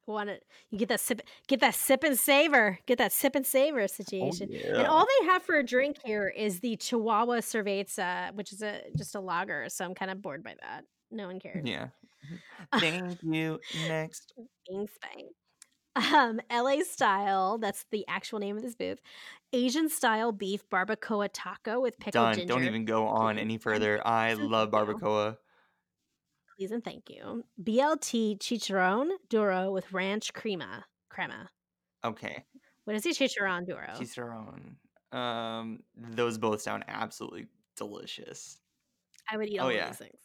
[0.06, 2.78] Want it you get that sip get that sip and savor.
[2.86, 3.86] Get that sip and savor
[4.18, 4.48] Oh, situation.
[4.74, 4.88] And yeah.
[4.88, 9.14] all they have for a drink here is the Chihuahua Cerveza, which is a just
[9.14, 10.84] a lager, so I'm kinda bored by that.
[11.10, 11.66] No one cares.
[11.66, 11.90] Yeah.
[12.24, 12.42] Mhm.
[12.80, 13.60] Thank you.
[13.74, 14.34] Next.
[14.68, 15.30] Thanks, bye.
[15.96, 19.00] Um, LA Style, that's the actual name of this booth.
[19.52, 22.46] Asian style beef barbacoa taco with pickled Done.
[22.46, 24.06] Don't even go on any further.
[24.06, 25.36] I love barbacoa.
[26.56, 27.44] Please and thank you.
[27.62, 31.48] BLT chicharron duro with ranch crema crema.
[32.04, 32.44] Okay.
[32.84, 33.88] What is the chicharron duro?
[33.98, 34.76] Chicharron.
[35.16, 37.46] Um, those both sound absolutely
[37.76, 38.60] delicious.
[39.30, 39.88] I would eat Oh, all of yeah.
[39.88, 40.18] these things.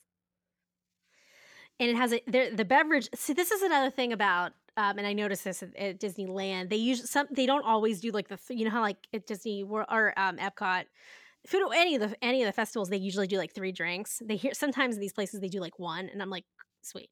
[1.79, 5.07] And it has a there the beverage see, this is another thing about, um, and
[5.07, 6.69] I noticed this at, at Disneyland.
[6.69, 9.25] They use some they don't always do like the th- you know how like at
[9.25, 10.85] Disney World or um, Epcot,
[11.47, 14.21] food any of the any of the festivals they usually do like three drinks.
[14.23, 16.45] They hear sometimes in these places they do like one, and I'm like,
[16.81, 17.09] sweet.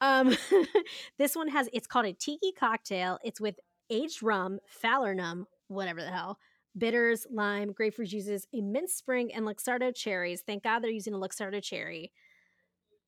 [0.00, 0.36] Um,
[1.18, 3.18] this one has it's called a tiki cocktail.
[3.24, 3.56] It's with
[3.90, 6.38] aged rum, falernum, whatever the hell,
[6.76, 10.42] bitters, lime, grapefruit juices, a mint spring, and Luxardo cherries.
[10.46, 12.12] Thank God they're using a Luxardo cherry.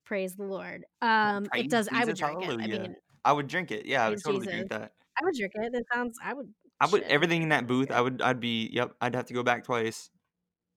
[0.05, 0.85] Praise the Lord.
[1.03, 1.89] Um, Praise it does.
[1.91, 2.61] I would Jesus, drink it.
[2.61, 3.87] I mean, I would drink it.
[3.87, 4.55] Yeah, I would praise totally Jesus.
[4.55, 4.93] drink that.
[5.21, 5.75] I would drink it.
[5.75, 6.19] It sounds.
[6.23, 6.49] I would.
[6.81, 7.91] I would shit, everything in that booth.
[7.91, 10.11] I would I'd be yep, I'd have to go back twice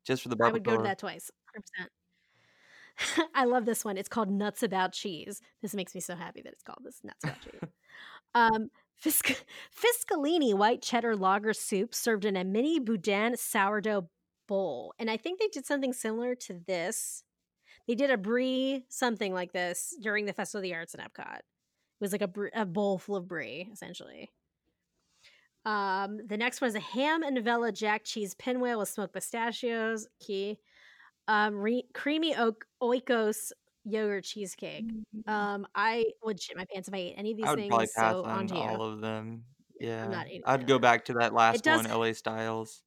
[0.05, 0.83] just for the I would go to barbacoa.
[0.83, 1.31] that twice.
[1.79, 1.87] 100%.
[3.35, 3.97] I love this one.
[3.97, 5.41] It's called Nuts About Cheese.
[5.61, 7.69] This makes me so happy that it's called this Nuts About Cheese.
[8.35, 9.43] Um, Fisc-
[9.79, 14.09] Fiscalini white cheddar lager soup served in a mini boudin sourdough
[14.47, 14.95] bowl.
[14.97, 17.23] And I think they did something similar to this.
[17.87, 21.41] They did a brie something like this during the Festival of the Arts in Epcot.
[22.03, 24.29] It was like a, br- a bowl full of brie, essentially.
[25.65, 30.05] Um, the next one is a ham and novella jack cheese pinwheel with smoked pistachios.
[30.19, 30.59] Key.
[31.29, 33.53] Um, re- creamy oak oikos
[33.85, 34.83] yogurt cheesecake.
[35.27, 37.85] Um, I would shit my pants if I ate any of these I would probably
[37.85, 37.93] things.
[37.95, 38.61] pass So on to you.
[38.61, 39.45] all of them.
[39.79, 40.05] Yeah.
[40.09, 42.83] not I'd go back to that last one, LA Styles.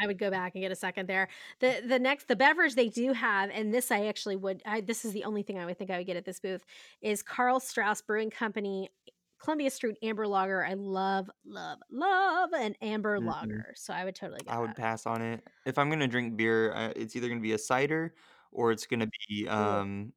[0.00, 1.28] I would go back and get a second there.
[1.60, 4.62] The the next the beverage they do have, and this I actually would.
[4.66, 6.64] I, this is the only thing I would think I would get at this booth
[7.02, 8.90] is Karl Strauss Brewing Company,
[9.38, 10.64] Columbia Street Amber Lager.
[10.64, 13.64] I love love love an amber Mm-mm.
[13.66, 14.76] lager, so I would totally get I would that.
[14.76, 15.46] pass on it.
[15.66, 18.14] If I'm gonna drink beer, uh, it's either gonna be a cider
[18.52, 20.12] or it's gonna be um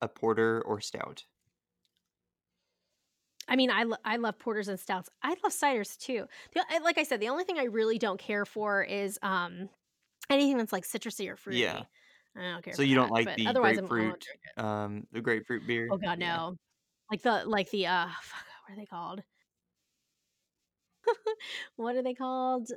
[0.00, 1.24] a porter or stout.
[3.48, 5.08] I mean, I, lo- I love porters and stouts.
[5.22, 6.26] I love ciders too.
[6.54, 9.68] The, I- like I said, the only thing I really don't care for is um
[10.30, 11.60] anything that's like citrusy or fruity.
[11.60, 11.82] Yeah.
[12.36, 12.74] I don't care.
[12.74, 14.24] So you don't that, like the grapefruit,
[14.56, 15.88] um, the grapefruit beer?
[15.92, 16.36] Oh god, Yeah.
[16.36, 16.56] no.
[17.10, 19.22] Like the like the uh fuck, what are they called?
[21.76, 22.68] what are they called?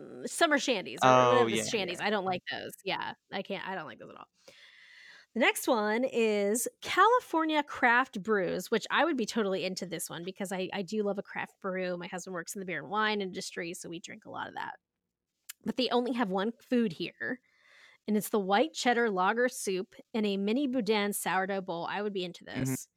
[0.00, 1.98] Mm, Summer shandies Oh, yeah, shandies.
[1.98, 2.06] yeah.
[2.06, 2.72] I don't like those.
[2.84, 3.66] Yeah, I can't.
[3.68, 4.26] I don't like those at all.
[5.34, 10.24] The next one is California Craft Brews, which I would be totally into this one
[10.24, 11.96] because I, I do love a craft brew.
[11.96, 14.54] My husband works in the beer and wine industry, so we drink a lot of
[14.54, 14.74] that.
[15.64, 17.40] But they only have one food here,
[18.08, 21.86] and it's the white cheddar lager soup in a mini boudin sourdough bowl.
[21.90, 22.76] I would be into Mhm.
[22.76, 22.88] this.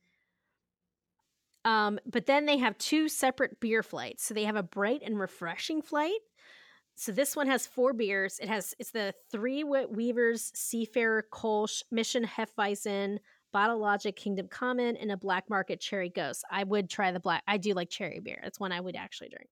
[1.66, 4.24] Um, but then they have two separate beer flights.
[4.26, 6.20] So they have a bright and refreshing flight.
[6.96, 8.40] So this one has four beers.
[8.40, 13.18] It has it's the three Wit Weavers, Seafarer, Kolsch, Mission Hefeweizen,
[13.52, 16.44] Bottle Logic, Kingdom Common, and a Black Market Cherry Ghost.
[16.52, 17.44] I would try the black.
[17.48, 18.40] I do like cherry beer.
[18.44, 19.50] That's one I would actually drink.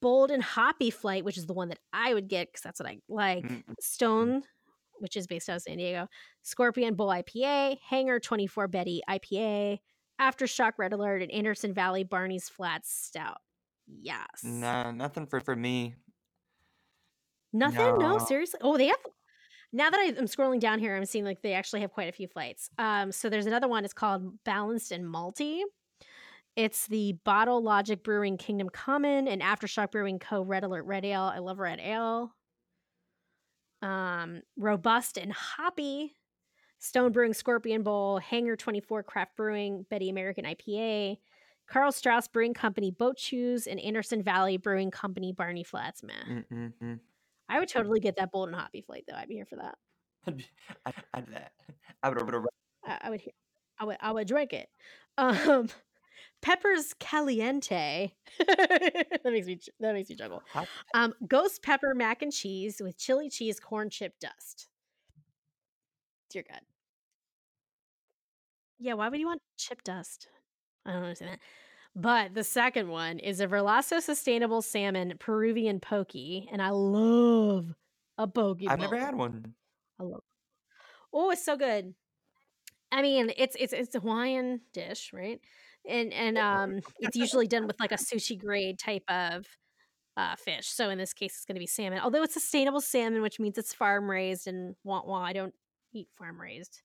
[0.00, 2.88] Bold and Hoppy Flight, which is the one that I would get because that's what
[2.88, 3.44] I like.
[3.44, 4.42] Mm, Stone,
[4.98, 6.08] which is based out of San Diego.
[6.42, 9.78] Scorpion Bowl IPA, Hangar 24 Betty IPA,
[10.20, 13.38] Aftershock Red Alert, and Anderson Valley Barney's Flat Stout.
[13.86, 14.44] Yes.
[14.44, 15.94] Nah, nothing for for me.
[17.52, 17.98] Nothing?
[17.98, 18.16] No.
[18.16, 18.18] No.
[18.18, 18.60] seriously.
[18.62, 18.98] Oh, they have.
[19.72, 22.12] Now that I- I'm scrolling down here, I'm seeing like they actually have quite a
[22.12, 22.70] few flights.
[22.78, 23.84] Um, so there's another one.
[23.84, 25.60] It's called Balanced and Malty.
[26.56, 30.42] It's the Bottle Logic Brewing Kingdom Common and Aftershock Brewing Co.
[30.42, 31.22] Red Alert Red Ale.
[31.34, 32.34] I love Red Ale.
[33.82, 36.14] Um, robust and hoppy.
[36.80, 41.18] Stone Brewing Scorpion Bowl, Hangar 24 Craft Brewing, Betty American IPA,
[41.66, 46.02] Karl Strauss Brewing Company Boat Shoes, and Anderson Valley Brewing Company Barney Flats.
[46.04, 46.12] Meh.
[46.52, 47.00] Mm-mm-mm.
[47.48, 49.16] I would totally get that bold and hoppy flight though.
[49.16, 49.76] I'd be here for that.
[50.26, 50.46] I'd, be-
[50.86, 51.26] I'd, I'd.
[52.02, 52.22] I would.
[52.22, 52.46] would
[52.84, 53.22] I, I would.
[53.78, 53.96] I would.
[54.00, 54.68] I would drink it.
[55.16, 55.68] Um,
[56.42, 58.12] peppers caliente.
[58.38, 59.58] that makes me.
[59.80, 60.42] That makes me chuckle.
[60.94, 64.68] Um, ghost pepper mac and cheese with chili cheese corn chip dust.
[66.30, 66.60] Dear God.
[68.78, 70.28] Yeah, why would you want chip dust?
[70.86, 71.40] I don't understand that.
[72.00, 77.74] But the second one is a Verlasso Sustainable Salmon Peruvian Poke, and I love
[78.16, 78.60] a poke.
[78.68, 79.54] I've never had one.
[80.00, 80.22] I love.
[81.12, 81.94] Oh, it's so good.
[82.92, 85.40] I mean, it's it's it's a Hawaiian dish, right?
[85.88, 89.44] And and um, it's usually done with like a sushi grade type of
[90.16, 90.68] uh, fish.
[90.68, 91.98] So in this case, it's going to be salmon.
[91.98, 95.24] Although it's sustainable salmon, which means it's farm raised and wah wah.
[95.24, 95.54] I don't
[95.92, 96.80] eat farm raised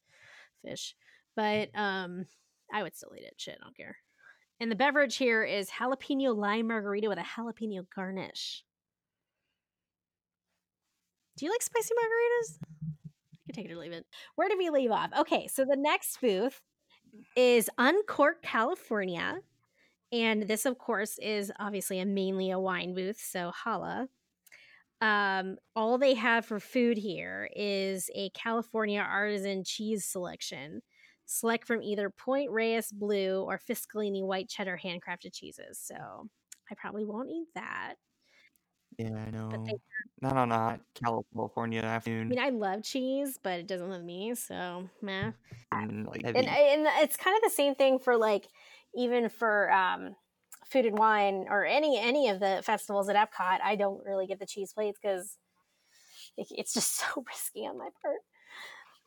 [0.65, 0.95] fish,
[1.35, 2.25] but um,
[2.73, 3.35] I would still eat it.
[3.37, 3.97] Shit, I don't care.
[4.63, 8.63] And the beverage here is jalapeno lime margarita with a jalapeno garnish.
[11.35, 12.59] Do you like spicy margaritas?
[13.33, 14.05] I can take it or leave it.
[14.35, 15.09] Where did we leave off?
[15.19, 16.61] Okay, so the next booth
[17.35, 19.39] is Uncork California.
[20.13, 24.07] And this, of course, is obviously a mainly a wine booth, so holla.
[25.01, 30.83] Um, all they have for food here is a California artisan cheese selection.
[31.33, 35.79] Select from either Point Reyes Blue or Fiscalini White Cheddar handcrafted cheeses.
[35.79, 35.95] So
[36.69, 37.95] I probably won't eat that.
[38.99, 39.49] Yeah, I know.
[39.49, 39.73] But they,
[40.21, 42.27] Not on a hot California afternoon.
[42.27, 44.35] I mean, I love cheese, but it doesn't love me.
[44.35, 45.31] So, meh.
[45.71, 48.47] and, like and and it's kind of the same thing for like
[48.93, 50.15] even for um
[50.67, 54.39] food and wine or any any of the festivals at epcot i don't really get
[54.39, 55.37] the cheese plates because
[56.37, 58.17] it's just so risky on my part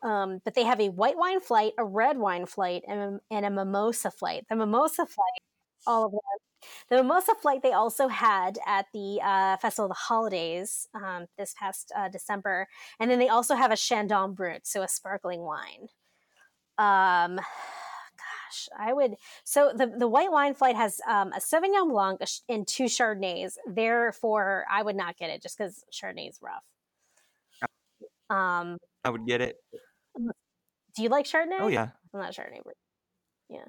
[0.03, 3.45] um, but they have a white wine flight a red wine flight and a, and
[3.45, 4.45] a mimosa flight.
[4.49, 5.41] The mimosa flight
[5.85, 6.19] all of them.
[6.89, 11.53] The mimosa flight they also had at the uh, festival of the holidays um, this
[11.57, 12.67] past uh, december.
[12.99, 15.87] And then they also have a chandon brut so a sparkling wine.
[16.77, 17.39] Um
[18.17, 22.67] gosh i would so the the white wine flight has um, a sauvignon blanc and
[22.67, 23.57] two chardonnays.
[23.67, 26.63] Therefore i would not get it just because chardonnay is rough
[28.29, 29.55] um I would get it.
[30.95, 31.89] Do you like chardonnay Oh yeah.
[32.13, 32.73] i'm not a chardonnay but
[33.49, 33.65] yeah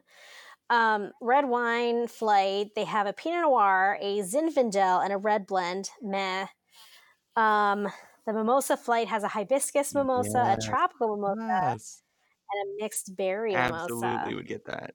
[0.70, 5.90] um red wine flight they have a pinot noir a zinfandel and a red blend
[6.02, 6.46] meh
[7.36, 7.88] um
[8.26, 10.64] the mimosa flight has a hibiscus mimosa Yes.
[10.64, 12.02] a tropical mimosa Yes.
[12.52, 14.94] and a mixed berry Absolutely mimosa Absolutely would get that.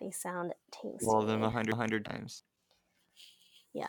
[0.00, 2.42] they sound tasty All of them a hundred, hundred times.
[3.72, 3.88] Yeah.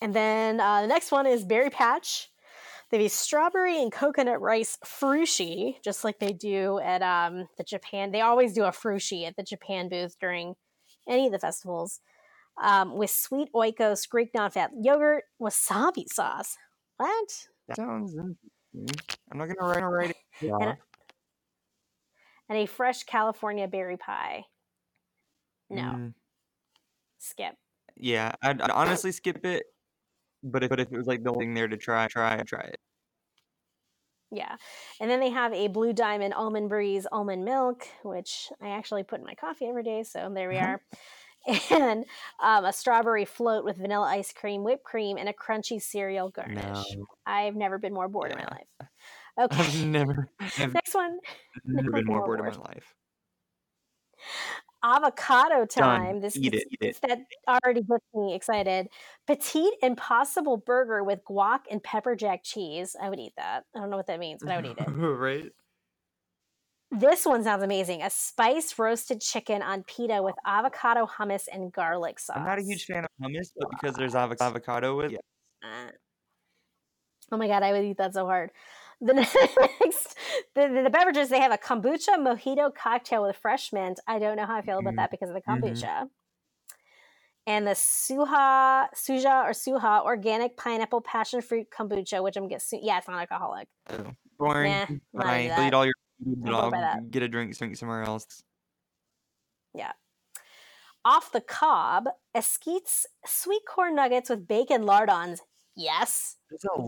[0.00, 2.30] And then uh, the next one is Berry Patch.
[2.90, 7.64] They have a strawberry and coconut rice frushi, just like they do at um, the
[7.64, 8.12] Japan.
[8.12, 10.54] They always do a frushi at the Japan booth during
[11.06, 12.00] any of the festivals,
[12.62, 16.56] um, with sweet oikos, Greek non-fat yogurt, wasabi sauce.
[16.96, 17.46] What?
[17.68, 19.02] That sounds interesting.
[19.30, 20.16] I'm not gonna write, write it.
[20.40, 20.76] And, down.
[22.48, 24.44] and a fresh California berry pie.
[25.70, 26.14] No, Mm,
[27.18, 27.54] skip.
[27.96, 29.64] yeah, I'd, I'd honestly skip it.
[30.42, 32.62] But if, but if it was like the only thing there to try, try, try
[32.62, 32.80] it.
[34.30, 34.56] Yeah.
[35.00, 39.20] And then they have a Blue Diamond Almond Breeze almond milk, which I actually put
[39.20, 40.02] in my coffee every day.
[40.02, 40.58] So there we Uh-huh.
[40.58, 40.82] are.
[41.70, 42.04] And
[42.40, 46.98] um, a strawberry float with vanilla ice cream, whipped cream, and a crunchy cereal garnish.
[46.98, 48.90] No, I've never been more bored in my life.
[49.50, 49.74] I've Okay.
[49.74, 50.28] never,
[50.58, 51.20] I've Next one
[51.64, 52.94] never been more more bored in my life.
[54.82, 56.00] Avocado Done.
[56.00, 56.20] time.
[56.20, 56.98] This Eat is it, eat it.
[57.02, 57.18] that
[57.64, 58.88] already gets me excited.
[59.26, 62.94] Petite Impossible Burger with guac and pepper jack cheese.
[63.00, 63.64] I would eat that.
[63.74, 64.88] I don't know what that means, but I would eat it.
[64.88, 65.52] right?
[66.90, 68.02] This one sounds amazing.
[68.02, 72.36] A spice roasted chicken on pita with avocado hummus and garlic sauce.
[72.38, 75.20] I'm not a huge fan of hummus, but because there's avocado with it,
[75.62, 75.90] Uh,
[77.30, 78.50] oh my god, I would eat that so hard.
[79.00, 79.12] The
[79.80, 80.16] next,
[80.54, 84.00] the, the, beverages they have a kombucha mojito cocktail with fresh mint.
[84.06, 84.96] I don't know how I feel about Mhm.
[84.96, 85.60] that because of the Mhm.
[85.62, 86.10] kombucha.
[87.46, 92.98] And the suha, suja or suha organic pineapple passion fruit kombucha, which I'm guessing, yeah,
[92.98, 93.68] it's non-alcoholic.
[93.88, 94.72] so boring.
[94.72, 95.48] Nah, I'm not into Bye.
[95.48, 95.68] that.
[95.68, 95.94] Eat all your
[96.24, 98.42] food, but I'm bored I'll get a drink, drink somewhere else.
[99.74, 99.92] Yeah
[101.04, 105.40] off the cob, Esquite's sweet corn nuggets with bacon lardons.
[105.74, 106.36] Yes.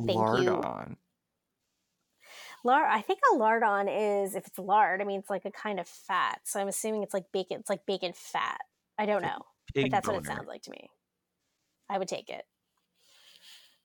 [0.07, 0.61] Thank you.
[2.65, 2.71] On.
[2.73, 5.81] Lard, I think a lardon is if it's lard, I mean it's like a kind
[5.81, 6.41] of fat.
[6.45, 7.61] So I'm assuming it's like bacon.
[7.61, 8.61] It's like bacon fat.
[8.99, 10.91] I don't It's like know, but Pig that's what it sounds like to me.
[11.89, 12.45] I would take it.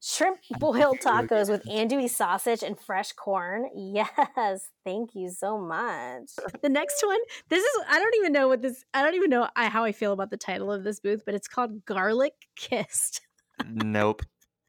[0.01, 3.69] Shrimp boiled tacos with andouille sausage and fresh corn.
[3.75, 6.29] Yes, thank you so much.
[6.61, 7.17] The next one,
[7.49, 8.83] this is I don't even know what this.
[8.93, 11.47] I don't even know how I feel about the title of this booth, but it's
[11.47, 13.21] called Garlic Kissed.
[13.65, 14.21] Nope.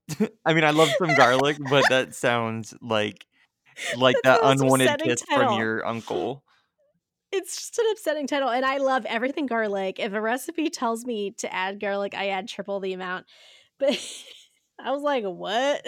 [0.47, 3.27] I mean, I love some garlic, but that sounds like
[3.97, 5.49] like that unwanted kiss title.
[5.49, 6.43] from your uncle.
[7.33, 9.99] It's just an upsetting title, and I love everything garlic.
[9.99, 13.27] If a recipe tells me to add garlic, I add triple the amount.
[13.79, 13.99] But
[14.83, 15.85] I was like, what?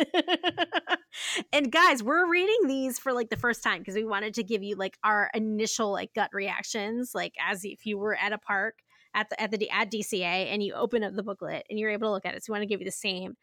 [1.52, 4.62] and guys, we're reading these for like the first time because we wanted to give
[4.62, 8.74] you like our initial like gut reactions, like as if you were at a park
[9.14, 12.08] at the at the at DCA and you open up the booklet and you're able
[12.08, 12.44] to look at it.
[12.44, 13.36] So we want to give you the same,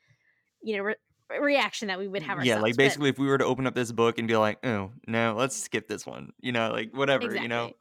[0.61, 0.95] you know, re-
[1.29, 2.47] reaction that we would have ourselves.
[2.47, 4.65] Yeah, like but- basically, if we were to open up this book and be like,
[4.65, 7.71] "Oh no, let's skip this one," you know, like whatever, you know.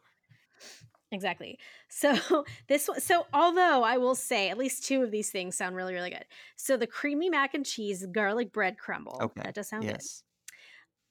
[1.14, 1.58] Exactly.
[1.88, 5.76] So this one, so although I will say at least two of these things sound
[5.76, 6.24] really, really good.
[6.56, 9.18] So the creamy mac and cheese garlic bread crumble.
[9.22, 9.42] Okay.
[9.44, 10.00] That does sound good.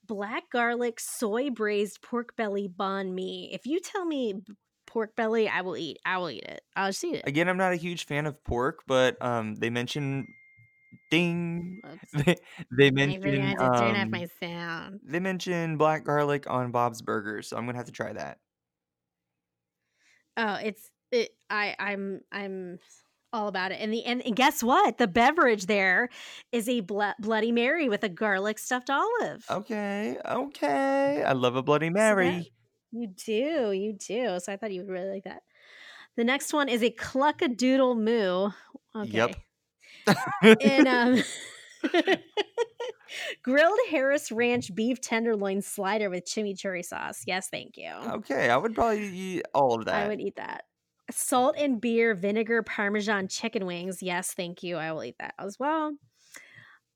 [0.06, 3.50] Black garlic soy braised pork belly banh mi.
[3.54, 4.42] If you tell me
[4.86, 6.00] pork belly, I will eat.
[6.06, 6.62] I will eat it.
[6.76, 7.24] I'll just eat it.
[7.26, 10.28] Again, I'm not a huge fan of pork, but um, they mention
[11.10, 11.82] ding.
[12.14, 12.36] They,
[12.72, 15.00] they I mention forgot to turn off um, my sound.
[15.04, 18.38] they mention black garlic on Bob's Burgers, so I'm gonna have to try that.
[20.38, 21.30] Oh, it's it.
[21.50, 22.80] I I'm I'm
[23.32, 23.80] all about it.
[23.82, 24.98] And the and, and guess what?
[24.98, 26.10] The beverage there
[26.52, 29.46] is a blo- Bloody Mary with a garlic stuffed olive.
[29.50, 31.24] Okay, okay.
[31.26, 32.54] I love a Bloody So Mary.
[32.92, 34.40] you do, you do.
[34.40, 35.42] So I thought you would really like that.
[36.16, 38.50] The next one is a cluck a doodle moo.
[38.96, 39.34] Okay.
[40.88, 41.24] Um
[43.44, 47.24] grilled Harris Ranch beef tenderloin slider with chimichurri sauce.
[47.28, 47.92] Yes, thank you.
[47.92, 49.96] okay, I would probably eat all of that.
[49.96, 50.64] I would eat that.
[51.12, 54.02] Salt and beer vinegar parmesan chicken wings.
[54.02, 54.78] Yes, thank you.
[54.78, 55.94] I will eat that as well.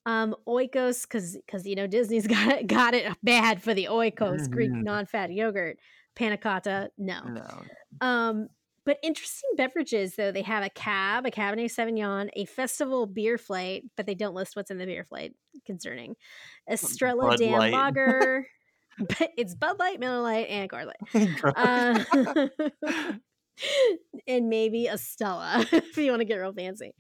[0.06, 4.50] Um, oikos, because because you know Disney's got it got it bad for the oikos
[4.50, 4.84] Greek Mhm.
[4.84, 5.78] non-fat yogurt.
[6.16, 7.20] Panna cotta, no.
[7.26, 7.62] No.
[8.02, 8.48] Um,
[8.88, 10.32] but interesting beverages though.
[10.32, 14.56] They have a cab, a Cabernet Sauvignon, a festival beer flight, but they don't list
[14.56, 15.36] what's in the beer flight.
[15.66, 16.16] Concerning,
[16.72, 17.74] Estrella Bud Dan Light.
[17.74, 18.48] Lager.
[18.98, 20.96] but it's Bud Light, Miller Light, and Light
[21.58, 22.48] uh,
[24.28, 26.94] and maybe a Stella if you want to get real fancy.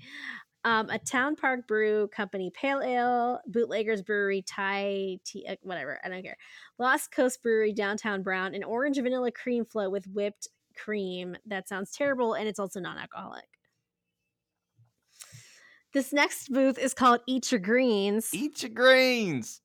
[0.66, 6.02] Um, a Town Park Brew Company Pale Ale, Bootleggers Brewery Thai tea, uh, whatever.
[6.04, 6.36] I don't care.
[6.78, 11.36] Lost Coast Brewery Downtown Brown, an orange vanilla cream float with whipped cream.
[11.46, 13.48] That sounds terrible, and it's also non-alcoholic.
[15.94, 18.30] This next booth is called Eat Your Greens.
[18.34, 19.62] Eat your greens.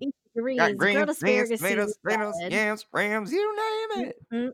[0.00, 0.58] Eat Your Greens.
[0.58, 4.16] Got grilled greens, beans, asparagus tomatoes, tomatoes, yams, rams, you name it.
[4.32, 4.52] Mm,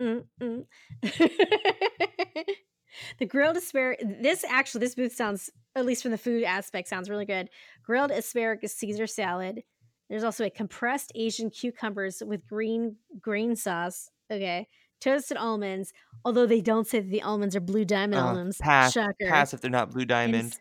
[0.00, 0.64] mm, mm,
[1.02, 2.46] mm.
[3.18, 4.06] the grilled asparagus.
[4.20, 7.48] This actually, this booth sounds, at least from the food aspect, sounds really good.
[7.82, 9.62] Grilled asparagus Caesar salad.
[10.08, 14.10] There's also a compressed Asian cucumbers with green green sauce.
[14.30, 14.68] Okay,
[15.02, 15.92] toasted almonds.
[16.24, 18.58] Although they don't say that the almonds are blue diamond Uh, almonds.
[18.58, 19.26] pass, Shocker.
[19.26, 20.52] pass if they're not blue diamond.
[20.52, 20.58] s-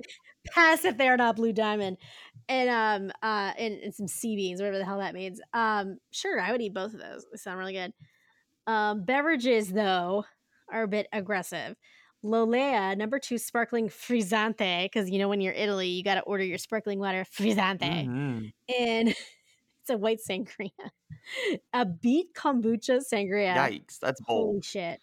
[0.52, 1.98] Pass if they're not blue diamond,
[2.50, 5.40] and um uh and, and some sea beans, whatever the hell that means.
[5.54, 7.26] Um, sure, I would eat both of those.
[7.32, 7.94] They sound really good.
[8.66, 10.26] Um, beverages though
[10.72, 11.76] are a bit aggressive.
[12.26, 16.22] Lolea number two sparkling frizzante because you know when you're in Italy you got to
[16.22, 18.52] order your sparkling water frizzante Mhm.
[18.80, 19.16] and
[19.82, 20.70] it's a white sangria.
[21.74, 23.56] A beet kombucha sangria.
[23.56, 24.48] Yikes, that's bold.
[24.48, 25.00] Holy shit.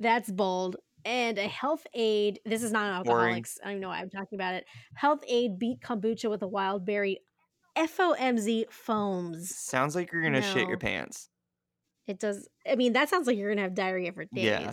[0.00, 0.76] That's bold.
[1.04, 2.40] And a Health-Ade.
[2.44, 3.58] This is not an alcoholics.
[3.62, 4.64] I don't even know why I'm talking about it.
[4.94, 7.20] Health-Ade beet kombucha with a wild berry
[7.76, 9.54] FOMZ foams.
[9.56, 11.28] Sounds like you're gonna shit your pants.
[12.06, 12.48] It does.
[12.68, 14.44] I mean, that sounds like you're gonna have diarrhea for days.
[14.44, 14.72] Yeah.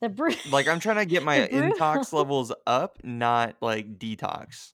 [0.00, 0.32] The brew.
[0.50, 4.72] Like I'm trying to get my intox levels up, not like detox.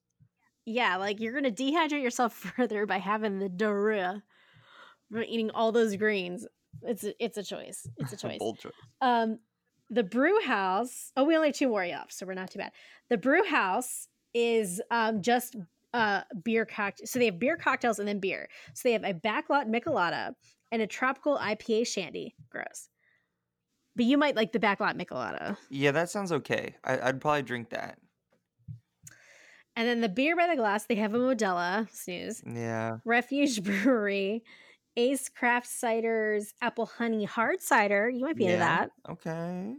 [0.64, 4.22] Yeah, like you're gonna dehydrate yourself further by having the diarrhea
[5.10, 6.46] from eating all those greens.
[6.82, 7.86] It's a, it's a choice.
[7.98, 8.38] It's a choice.
[8.38, 8.72] Bold choice.
[9.00, 9.38] Um,
[9.90, 11.12] the brew house.
[11.16, 12.72] Oh, we only have two more off, so we're not too bad.
[13.10, 15.56] The brew house is um just
[15.92, 17.06] uh beer cocktail.
[17.06, 18.48] So they have beer cocktails and then beer.
[18.74, 20.34] So they have a backlot michelada
[20.70, 22.34] and a tropical IPA shandy.
[22.50, 22.88] Gross.
[23.94, 25.58] But you might like the backlot michelada.
[25.68, 26.74] Yeah, that sounds okay.
[26.82, 27.98] I, I'd probably drink that.
[29.76, 32.98] And then the beer by the glass, they have a Modella, snooze, Yeah.
[33.04, 34.44] Refuge Brewery,
[34.96, 38.10] Ace Craft Ciders, Apple Honey Hard Cider.
[38.10, 38.90] You might be into that.
[39.08, 39.76] Okay.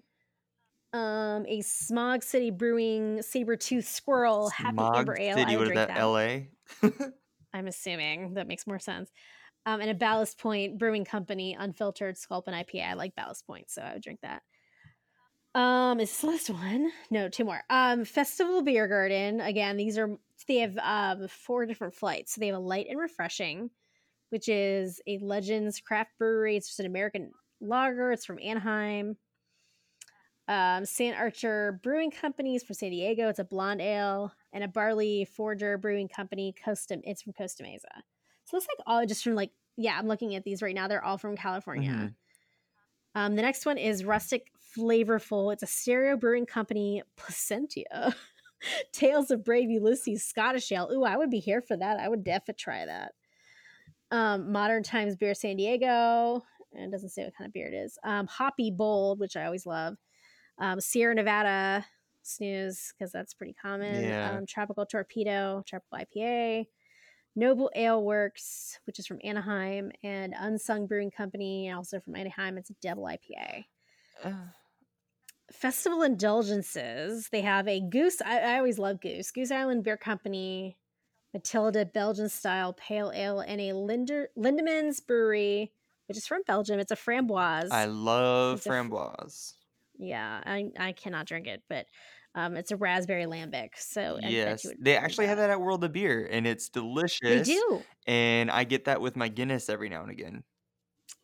[0.93, 5.65] um a smog city brewing saber tooth squirrel happy Smog amber ale City, I would
[5.65, 5.87] drink that?
[5.87, 5.97] that.
[5.97, 6.51] L.A.
[7.53, 9.11] i'm assuming that makes more sense
[9.65, 13.81] um and a ballast point brewing company unfiltered sculpin ipa i like ballast point so
[13.81, 14.43] i would drink that
[15.55, 20.09] um is this last one no two more um festival beer garden again these are
[20.47, 23.69] they have um four different flights so they have a light and refreshing
[24.29, 27.31] which is a legends craft brewery it's just an american
[27.61, 29.15] lager it's from anaheim
[30.47, 33.29] um, Saint Archer Brewing Company is from San Diego.
[33.29, 36.53] It's a blonde ale and a barley forger brewing company.
[36.63, 37.87] Costa, it's from Costa Mesa.
[38.45, 39.97] So it's like all just from like yeah.
[39.97, 40.87] I'm looking at these right now.
[40.87, 41.91] They're all from California.
[41.91, 42.15] Mhm.
[43.15, 45.53] Um, the next one is Rustic Flavorful.
[45.53, 48.15] It's a stereo brewing company, Placentia.
[48.91, 50.89] Tales of Brave Ulysses Scottish Ale.
[50.91, 51.99] Ooh, I would be here for that.
[51.99, 53.11] I would definitely try that.
[54.11, 56.43] Um, Modern Times Beer San Diego.
[56.73, 57.97] And it doesn't say what kind of beer it is.
[58.03, 59.97] Um, Hoppy Bold, which I always love.
[60.57, 61.85] Um, Sierra Nevada
[62.23, 64.03] snooze because that's pretty common.
[64.03, 64.31] Yeah.
[64.31, 66.67] Um, Tropical Torpedo, Tropical IPA.
[67.35, 72.57] Noble Ale Works, which is from Anaheim, and Unsung Brewing Company, also from Anaheim.
[72.57, 73.65] It's a double IPA.
[74.23, 74.31] Uh,
[75.53, 77.29] Festival indulgences.
[77.29, 78.21] They have a Goose.
[78.21, 79.31] I, I always love Goose.
[79.31, 80.77] Goose Island Beer Company,
[81.33, 85.73] Matilda Belgian style pale ale, and a Linder, Lindemans Brewery,
[86.07, 86.79] which is from Belgium.
[86.79, 87.71] It's a framboise.
[87.71, 89.53] I love It's a framboise.
[89.97, 91.87] yeah, I, I cannot drink it, but
[92.35, 93.77] um, it's a raspberry lambic.
[93.77, 95.47] So Yes, they actually have that.
[95.47, 97.47] that at World of Beer, and it's delicious.
[97.47, 97.87] They do.
[98.07, 100.43] And I get that with my Guinness every now and again.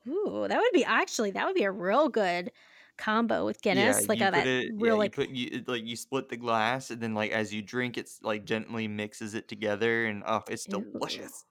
[0.08, 2.52] Ooh, that would be actually that would be a real good
[3.00, 4.66] combo with Guinness, Yeah, like you a, put that it.
[4.66, 7.54] Yeah, real you like put you like you split the glass, and then like as
[7.54, 11.46] you drink, it's like gently mixes it together, and oh, it's delicious.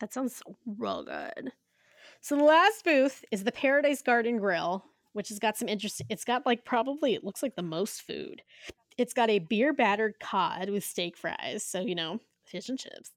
[0.00, 1.52] That sounds real good.
[2.20, 6.06] So the last booth is the Paradise Garden Grill, which has got some interesting.
[6.10, 8.42] It's got like probably it looks like the most food.
[8.98, 13.12] It's got a beer battered cod with steak fries, so you know fish and chips.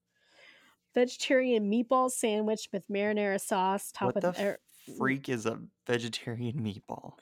[0.94, 4.60] Vegetarian meatball sandwich with marinara sauce, top What with the er,
[4.98, 7.14] freak is a vegetarian meatball?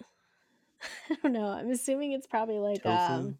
[1.09, 1.47] I don't know.
[1.47, 3.37] I'm assuming it's probably like Tofu um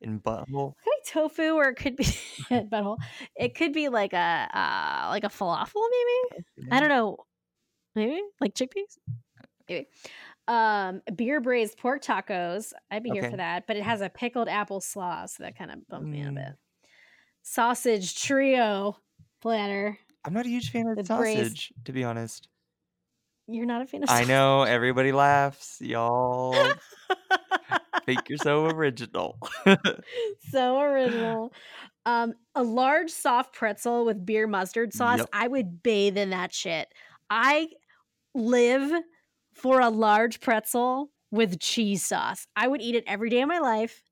[0.00, 0.74] and butthole.
[0.76, 2.04] could be tofu or it could be
[2.50, 2.98] butthole.
[3.36, 6.44] It could be like a uh like a falafel maybe.
[6.70, 7.16] I don't know.
[7.94, 8.96] Maybe like chickpeas.
[9.68, 9.88] Maybe.
[10.46, 12.72] Um, beer braised pork tacos.
[12.90, 15.70] I'd be here for that, but it has a pickled apple slaw, so that kind
[15.70, 16.36] of bumped me a Mm.
[16.36, 16.54] bit.
[17.42, 18.96] Sausage trio
[19.42, 19.98] platter.
[20.24, 22.48] I'm not a huge fan of braised- sausage, to be honest.
[23.48, 26.54] You're not a fan of I know everybody laughs, y'all.
[28.08, 29.38] think you're so original.
[30.50, 31.52] so original.
[32.06, 35.18] Um, a large soft pretzel with beer mustard sauce.
[35.18, 35.28] Yep.
[35.32, 36.88] I would bathe in that shit.
[37.28, 37.68] I
[38.34, 38.90] live
[39.52, 42.46] for a large pretzel with cheese sauce.
[42.56, 44.02] I would eat it every day of my life.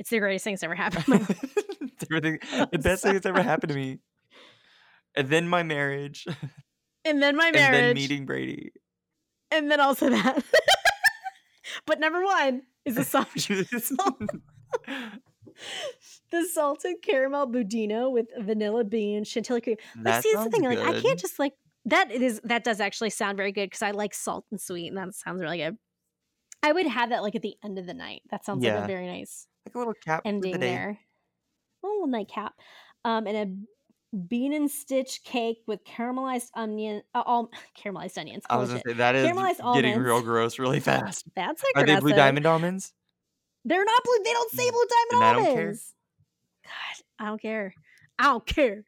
[0.00, 1.04] It's the greatest thing that's ever happened.
[1.06, 1.56] in my life.
[2.10, 2.38] Everything,
[2.72, 3.98] the best thing that's ever happened to me.
[5.14, 6.26] And then my marriage,
[7.04, 7.56] and then my marriage.
[7.56, 8.72] and then meeting Brady.
[9.58, 10.44] And then also that.
[11.86, 13.48] but number one is the soft
[16.30, 19.76] the salted caramel budino with vanilla bean chantilly cream.
[19.96, 20.64] Like, that see, that's the thing.
[20.64, 21.54] Like, I can't just like
[21.86, 22.10] that.
[22.10, 24.96] It is that does actually sound very good because I like salt and sweet, and
[24.96, 25.76] that sounds really good.
[26.62, 28.22] I would have that like at the end of the night.
[28.30, 30.58] That sounds like a very nice like a little cap the ending day.
[30.58, 30.98] there.
[31.82, 32.54] A little nightcap,
[33.04, 33.46] um, and a
[34.14, 38.44] bean and stitch cake with caramelized onion, uh, all caramelized onions.
[38.48, 41.24] I was gonna say that is Caramelized getting real gross really fast.
[41.34, 42.92] That's Are they blue diamond almonds?
[43.64, 44.24] They're not blue.
[44.24, 45.62] They don't say Mm, blue diamond I don't care.
[45.62, 45.94] almonds.
[46.64, 47.74] God, I don't care.
[48.18, 48.84] I don't care.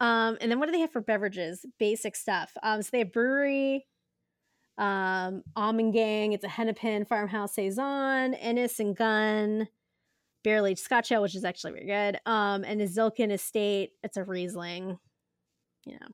[0.00, 1.64] Um, and then what do they have for beverages?
[1.78, 2.52] Basic stuff.
[2.62, 3.86] Um, so they have brewery,
[4.78, 6.32] um, Ommegang.
[6.32, 9.68] It's a hennepin farmhouse saison, Innis & Gunn,
[10.44, 12.20] barrel aged Scotch ale, which is actually very good.
[12.26, 13.90] Um, and a Zilkin Estate.
[14.02, 14.98] It's a Riesling.
[15.86, 16.06] You know.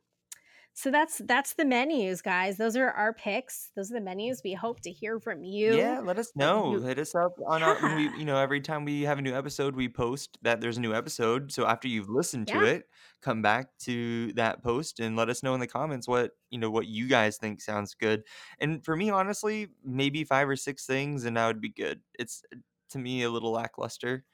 [0.78, 2.58] So that's that's the menus, guys.
[2.58, 3.70] Those are our picks.
[3.74, 4.42] Those are the menus.
[4.44, 5.74] We hope to hear from you.
[5.74, 6.72] Yeah, let us know.
[6.72, 7.96] you- Hit us up on our.
[7.96, 10.82] We, you know, every time we have a new episode, we post that there's a
[10.82, 11.50] new episode.
[11.50, 12.64] So after you've listened to Yeah.
[12.72, 12.84] it,
[13.22, 16.70] come back to that post and let us know in the comments what you know
[16.70, 18.24] what you guys think sounds good.
[18.60, 22.02] And for me, honestly, maybe five or six things, and that would be good.
[22.18, 22.42] It's
[22.90, 24.24] to me a little lackluster.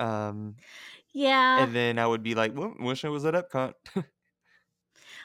[0.00, 0.58] Um,
[1.12, 1.56] Yeah.
[1.56, 3.74] and then I would be like, well, wish I was at Epcot.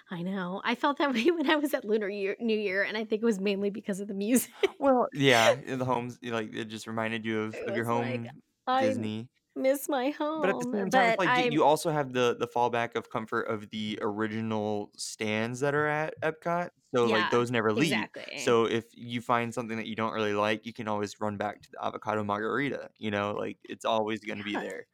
[0.10, 0.62] I know.
[0.64, 3.22] I felt that way when I was at Lunar Year, New Year, and I think
[3.22, 4.54] it was mainly because of the music.
[4.80, 8.42] well, yeah, in the homes, like it just reminded you of, of your like, home
[8.68, 9.30] I Disney.
[9.56, 10.42] Miss my home.
[10.42, 13.10] But at the same time, like you- I'm, you also have the the fallback of
[13.10, 16.70] comfort of the original stands that are at Epcot.
[16.96, 17.92] So Yeah, like those never leave.
[17.92, 18.40] exactly.
[18.40, 21.62] So if you find something that you don't really like, you can always run back
[21.64, 22.90] to the avocado margarita.
[22.98, 24.86] You know, like it's always going to be there.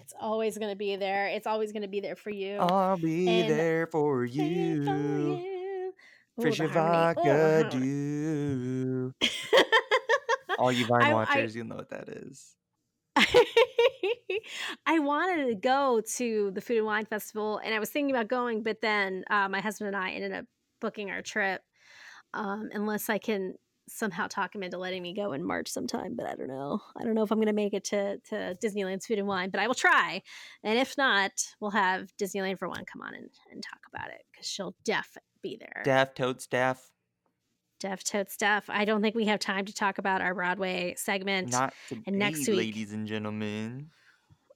[0.00, 1.26] it's always going to be there.
[1.28, 2.56] It's always going to be there for you.
[2.58, 4.82] I'll be And there for There for you.
[4.82, 5.92] you.
[6.38, 7.20] Ooh, Fish the and harmony.
[7.20, 9.12] Ooh, the vodka do.
[10.58, 12.54] All you Vine I- I- watchers, you'll know what that is.
[14.86, 18.28] I wanted to go to the Food and Wine Festival, and I was thinking about
[18.28, 20.44] going, but then uh, my husband and I ended up
[20.80, 21.62] booking our trip.
[22.34, 23.54] Um, unless I can
[23.88, 26.80] somehow talk him into letting me go in March sometime, but I don't know.
[26.96, 29.50] I don't know if I'm going to make it to to Disneyland's Food and Wine,
[29.50, 30.22] but I will try.
[30.62, 34.22] And if not, we'll have Disneyland for one come on and, and talk about it
[34.30, 35.82] because she'll def be there.
[35.84, 36.90] Staff, toad staff.
[37.78, 38.64] Def tote stuff.
[38.68, 41.52] I don't think we have time to talk about our Broadway segment.
[41.52, 43.90] Not today, and next week- ladies and gentlemen.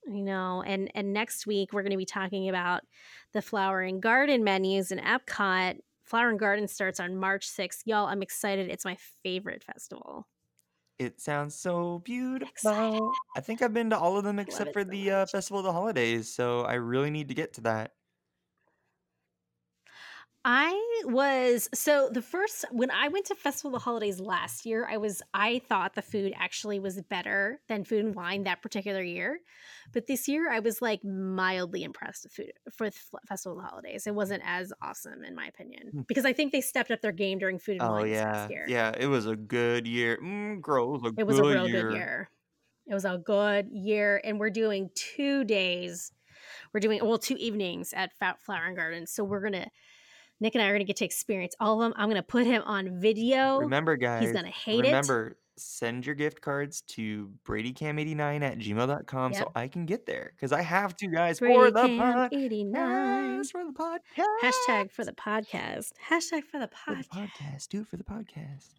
[0.04, 2.82] You know, and and next week we're going to be talking about
[3.32, 5.78] the Flower and Garden menus in Epcot.
[6.04, 7.82] Flower and Garden starts on March 6th.
[7.86, 8.68] Y'all, I'm excited.
[8.68, 10.26] It's my favorite festival.
[10.98, 12.04] It sounds so Excited.
[12.04, 13.12] beautiful.
[13.36, 15.26] I think I've been to all of them except for so the uh.
[15.26, 17.92] Festival of the Holidays, so I really need to get to that.
[20.44, 24.88] I was so the first when I went to Festival of the Holidays last year,
[24.90, 29.02] I was I thought the food actually was better than Food and Wine that particular
[29.02, 29.38] year.
[29.92, 32.90] But this year I was like mildly impressed with food for
[33.28, 34.06] Festival of the Holidays.
[34.08, 36.06] It wasn't as awesome in my opinion Mm.
[36.08, 38.92] because I think they stepped up their game during Food and Oh Wine yeah, yeah.
[38.98, 40.18] It was a good year.
[40.22, 41.68] Mm, girl, it was a It was a real year.
[41.68, 42.30] good year.
[42.86, 46.12] It was a good year and we're doing 2 days.
[46.72, 49.06] We're doing well 2 evenings at Flower and Garden.
[49.06, 49.70] So we're going to
[50.40, 51.94] Nick and I are going to get to experience all of them.
[51.96, 53.58] I'm going to put him on video.
[53.58, 54.88] Remember, guys, He's going to hate it.
[54.88, 59.40] Remember, send your gift cards to bradycam89 at gmail.com Yep.
[59.42, 62.28] so I can get there because I have to, guys, for the podcast.
[62.32, 63.44] 89.
[63.44, 64.42] For the podcast.
[64.42, 65.90] Hashtag for the podcast.
[66.10, 67.08] Hashtag for the For the podcast.
[67.28, 67.68] podcast.
[67.68, 68.70] Do it for the podcast.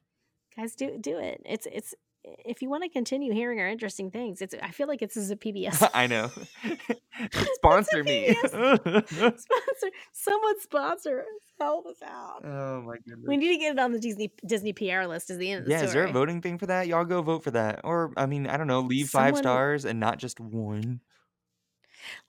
[0.55, 1.41] Guys, do it, do it.
[1.45, 5.01] It's it's if you want to continue hearing our interesting things, it's I feel like
[5.01, 5.89] it's is a PBS.
[5.93, 6.31] I know.
[7.55, 8.33] Sponsor me.
[8.43, 9.91] sponsor.
[10.11, 11.27] Someone sponsor us.
[11.59, 12.43] Help us out.
[12.43, 13.25] oh my goodness.
[13.27, 15.29] We need to get it on the Disney Disney PR list.
[15.29, 16.87] Is the end of the Yeah, is there a voting thing for that?
[16.87, 17.81] Y'all go vote for that.
[17.83, 21.01] Or, I mean, I don't know, leave five stars and not just one.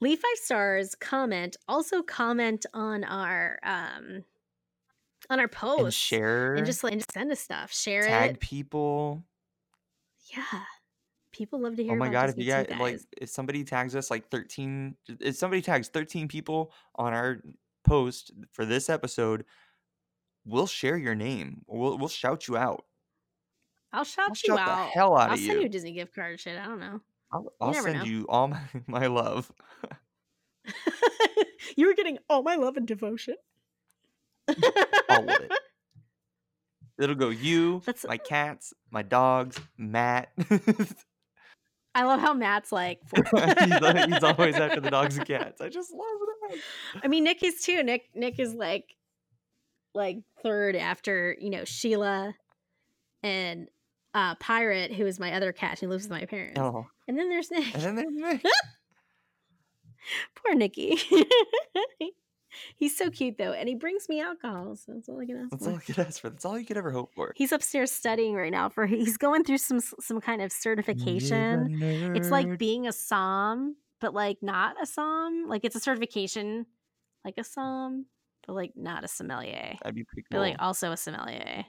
[0.01, 0.95] Leave five stars.
[0.95, 1.57] Comment.
[1.69, 4.25] Also comment on our um
[5.31, 6.55] on our post And share.
[6.55, 7.73] and just like and just send us stuff.
[7.73, 8.33] Share tag it.
[8.35, 9.25] Tag people.
[10.37, 10.61] Yeah.
[11.33, 13.97] People love to oh hear Oh my god, if you got like if somebody tags
[13.97, 17.41] us like 13 if somebody tags 13 people on our
[17.85, 19.45] post for this episode,
[20.45, 21.63] we'll share your name.
[21.67, 22.85] We'll we'll shout you out.
[23.93, 24.89] I'll shout I'll you shout the out.
[24.91, 25.67] hell out I'll of send you you.
[25.67, 26.59] a Disney gift card shit.
[26.59, 27.01] I don't know.
[27.33, 28.05] I'll, I'll never send know.
[28.05, 29.51] you all my, my love.
[31.77, 33.35] you were getting all my love and devotion.
[34.49, 34.55] All
[35.29, 35.53] of it.
[36.99, 40.31] It'll go you, That's- my cats, my dogs, Matt.
[41.97, 43.01] I love how Matt's like.
[43.15, 45.61] he's, al- he's always after the dogs and cats.
[45.61, 46.01] I just love
[46.51, 46.59] that.
[47.05, 47.83] I mean, Nick is too.
[47.85, 48.97] Nick Nick is like,
[49.95, 52.35] like third after you know Sheila,
[53.23, 53.69] and
[54.13, 56.59] uh Pirate, who is my other cat who lives with my parents.
[56.61, 57.73] Oh, And then there's Nick.
[57.75, 58.43] and then there's Nick.
[60.35, 60.99] Poor Nicky.
[62.85, 65.51] He's so cute though, and he brings me alcohol, so that's all I can ask
[65.53, 65.71] That's for.
[65.71, 66.29] all I could ask for.
[66.29, 67.33] That's all you could ever hope for.
[67.35, 71.81] He's upstairs studying right now for he's going through some some kind of certification.
[72.15, 75.47] It's like being a som, but like not a som.
[75.49, 76.67] Like it's a certification,
[77.25, 78.05] like a som,
[78.47, 80.47] but like not a sommelier, That'd be pretty but cool.
[80.47, 81.65] like also a sommelier.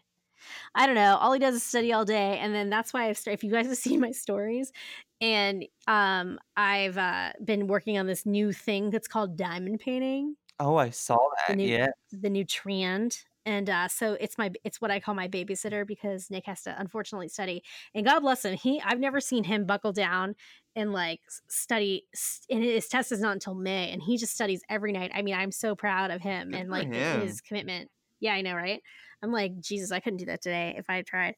[0.76, 1.16] I don't know.
[1.16, 3.40] All he does is study all day, and then that's why I've started.
[3.40, 4.74] If you guys have seen my stories,
[5.22, 10.76] and um, I've uh, been working on this new thing that's called diamond painting oh,
[10.76, 11.58] I saw that.
[11.58, 11.88] new- yeah.
[12.12, 16.30] the new trend and uh, so it's my it's what i call my babysitter because
[16.30, 19.94] nick has to unfortunately study and god bless him he i've never seen him buckle
[19.94, 20.36] down
[20.76, 22.06] and like study
[22.50, 25.36] and his test is not until may and he just studies every night i mean
[25.36, 27.22] i'm so proud of him Good and like him.
[27.22, 27.90] his commitment
[28.20, 28.82] yeah i know right
[29.22, 31.36] i'm like jesus i couldn't do that today if i had tried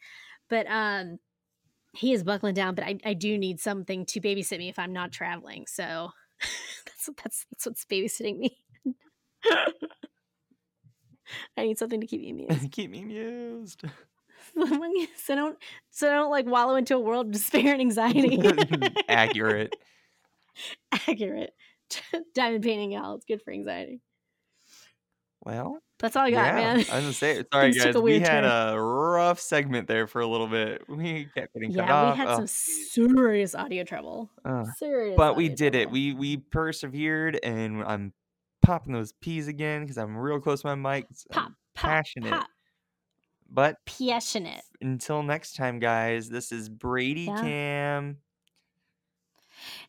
[0.50, 1.18] but um
[1.94, 4.94] he is buckling down but i, I do need something to babysit me if i'm
[4.94, 6.10] not traveling so
[6.86, 8.58] that's that's that's what's babysitting me
[11.58, 12.72] I need something to keep me amused.
[12.72, 13.82] Keep me amused.
[14.56, 14.64] so
[15.34, 15.58] I don't
[15.92, 18.40] so I don't like wallow into a world of despair and anxiety.
[19.10, 19.76] Accurate.
[20.92, 21.54] Accurate.
[22.34, 23.16] Diamond painting y'all.
[23.16, 24.02] It's good for anxiety.
[25.46, 26.56] Well, That's all I got, yeah.
[26.56, 26.76] man.
[26.76, 28.74] I was gonna say, sorry guys, we had turn.
[28.76, 30.84] a rough segment there for a little bit.
[30.90, 31.90] We kept getting cut off.
[31.90, 34.30] Yeah, we had Oh, some serious audio trouble.
[34.44, 35.16] uh, Serious.
[35.16, 35.90] but we did it.
[35.90, 38.14] We we persevered, and I'm
[38.68, 41.06] popping those peas again because I'm real close to my mic.
[41.06, 42.32] Uh, pop, I'm pop, passionate.
[42.32, 42.48] pop,
[43.50, 44.62] But passionate.
[44.82, 47.42] until next time, guys, this is Brady Yeah.
[47.42, 48.18] Cam,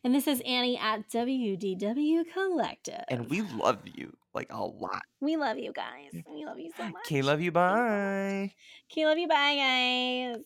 [0.03, 3.03] And this is Annie at WDW Collective.
[3.09, 5.01] and we love you like a lot.
[5.19, 6.11] we love you guys.
[6.31, 7.05] We love you so much.
[7.05, 7.51] Okay, love you.
[7.51, 8.49] Thanks so much.
[8.49, 8.53] Bye.
[8.91, 9.27] Okay, love you.
[9.27, 9.55] Bye,
[10.35, 10.43] guys.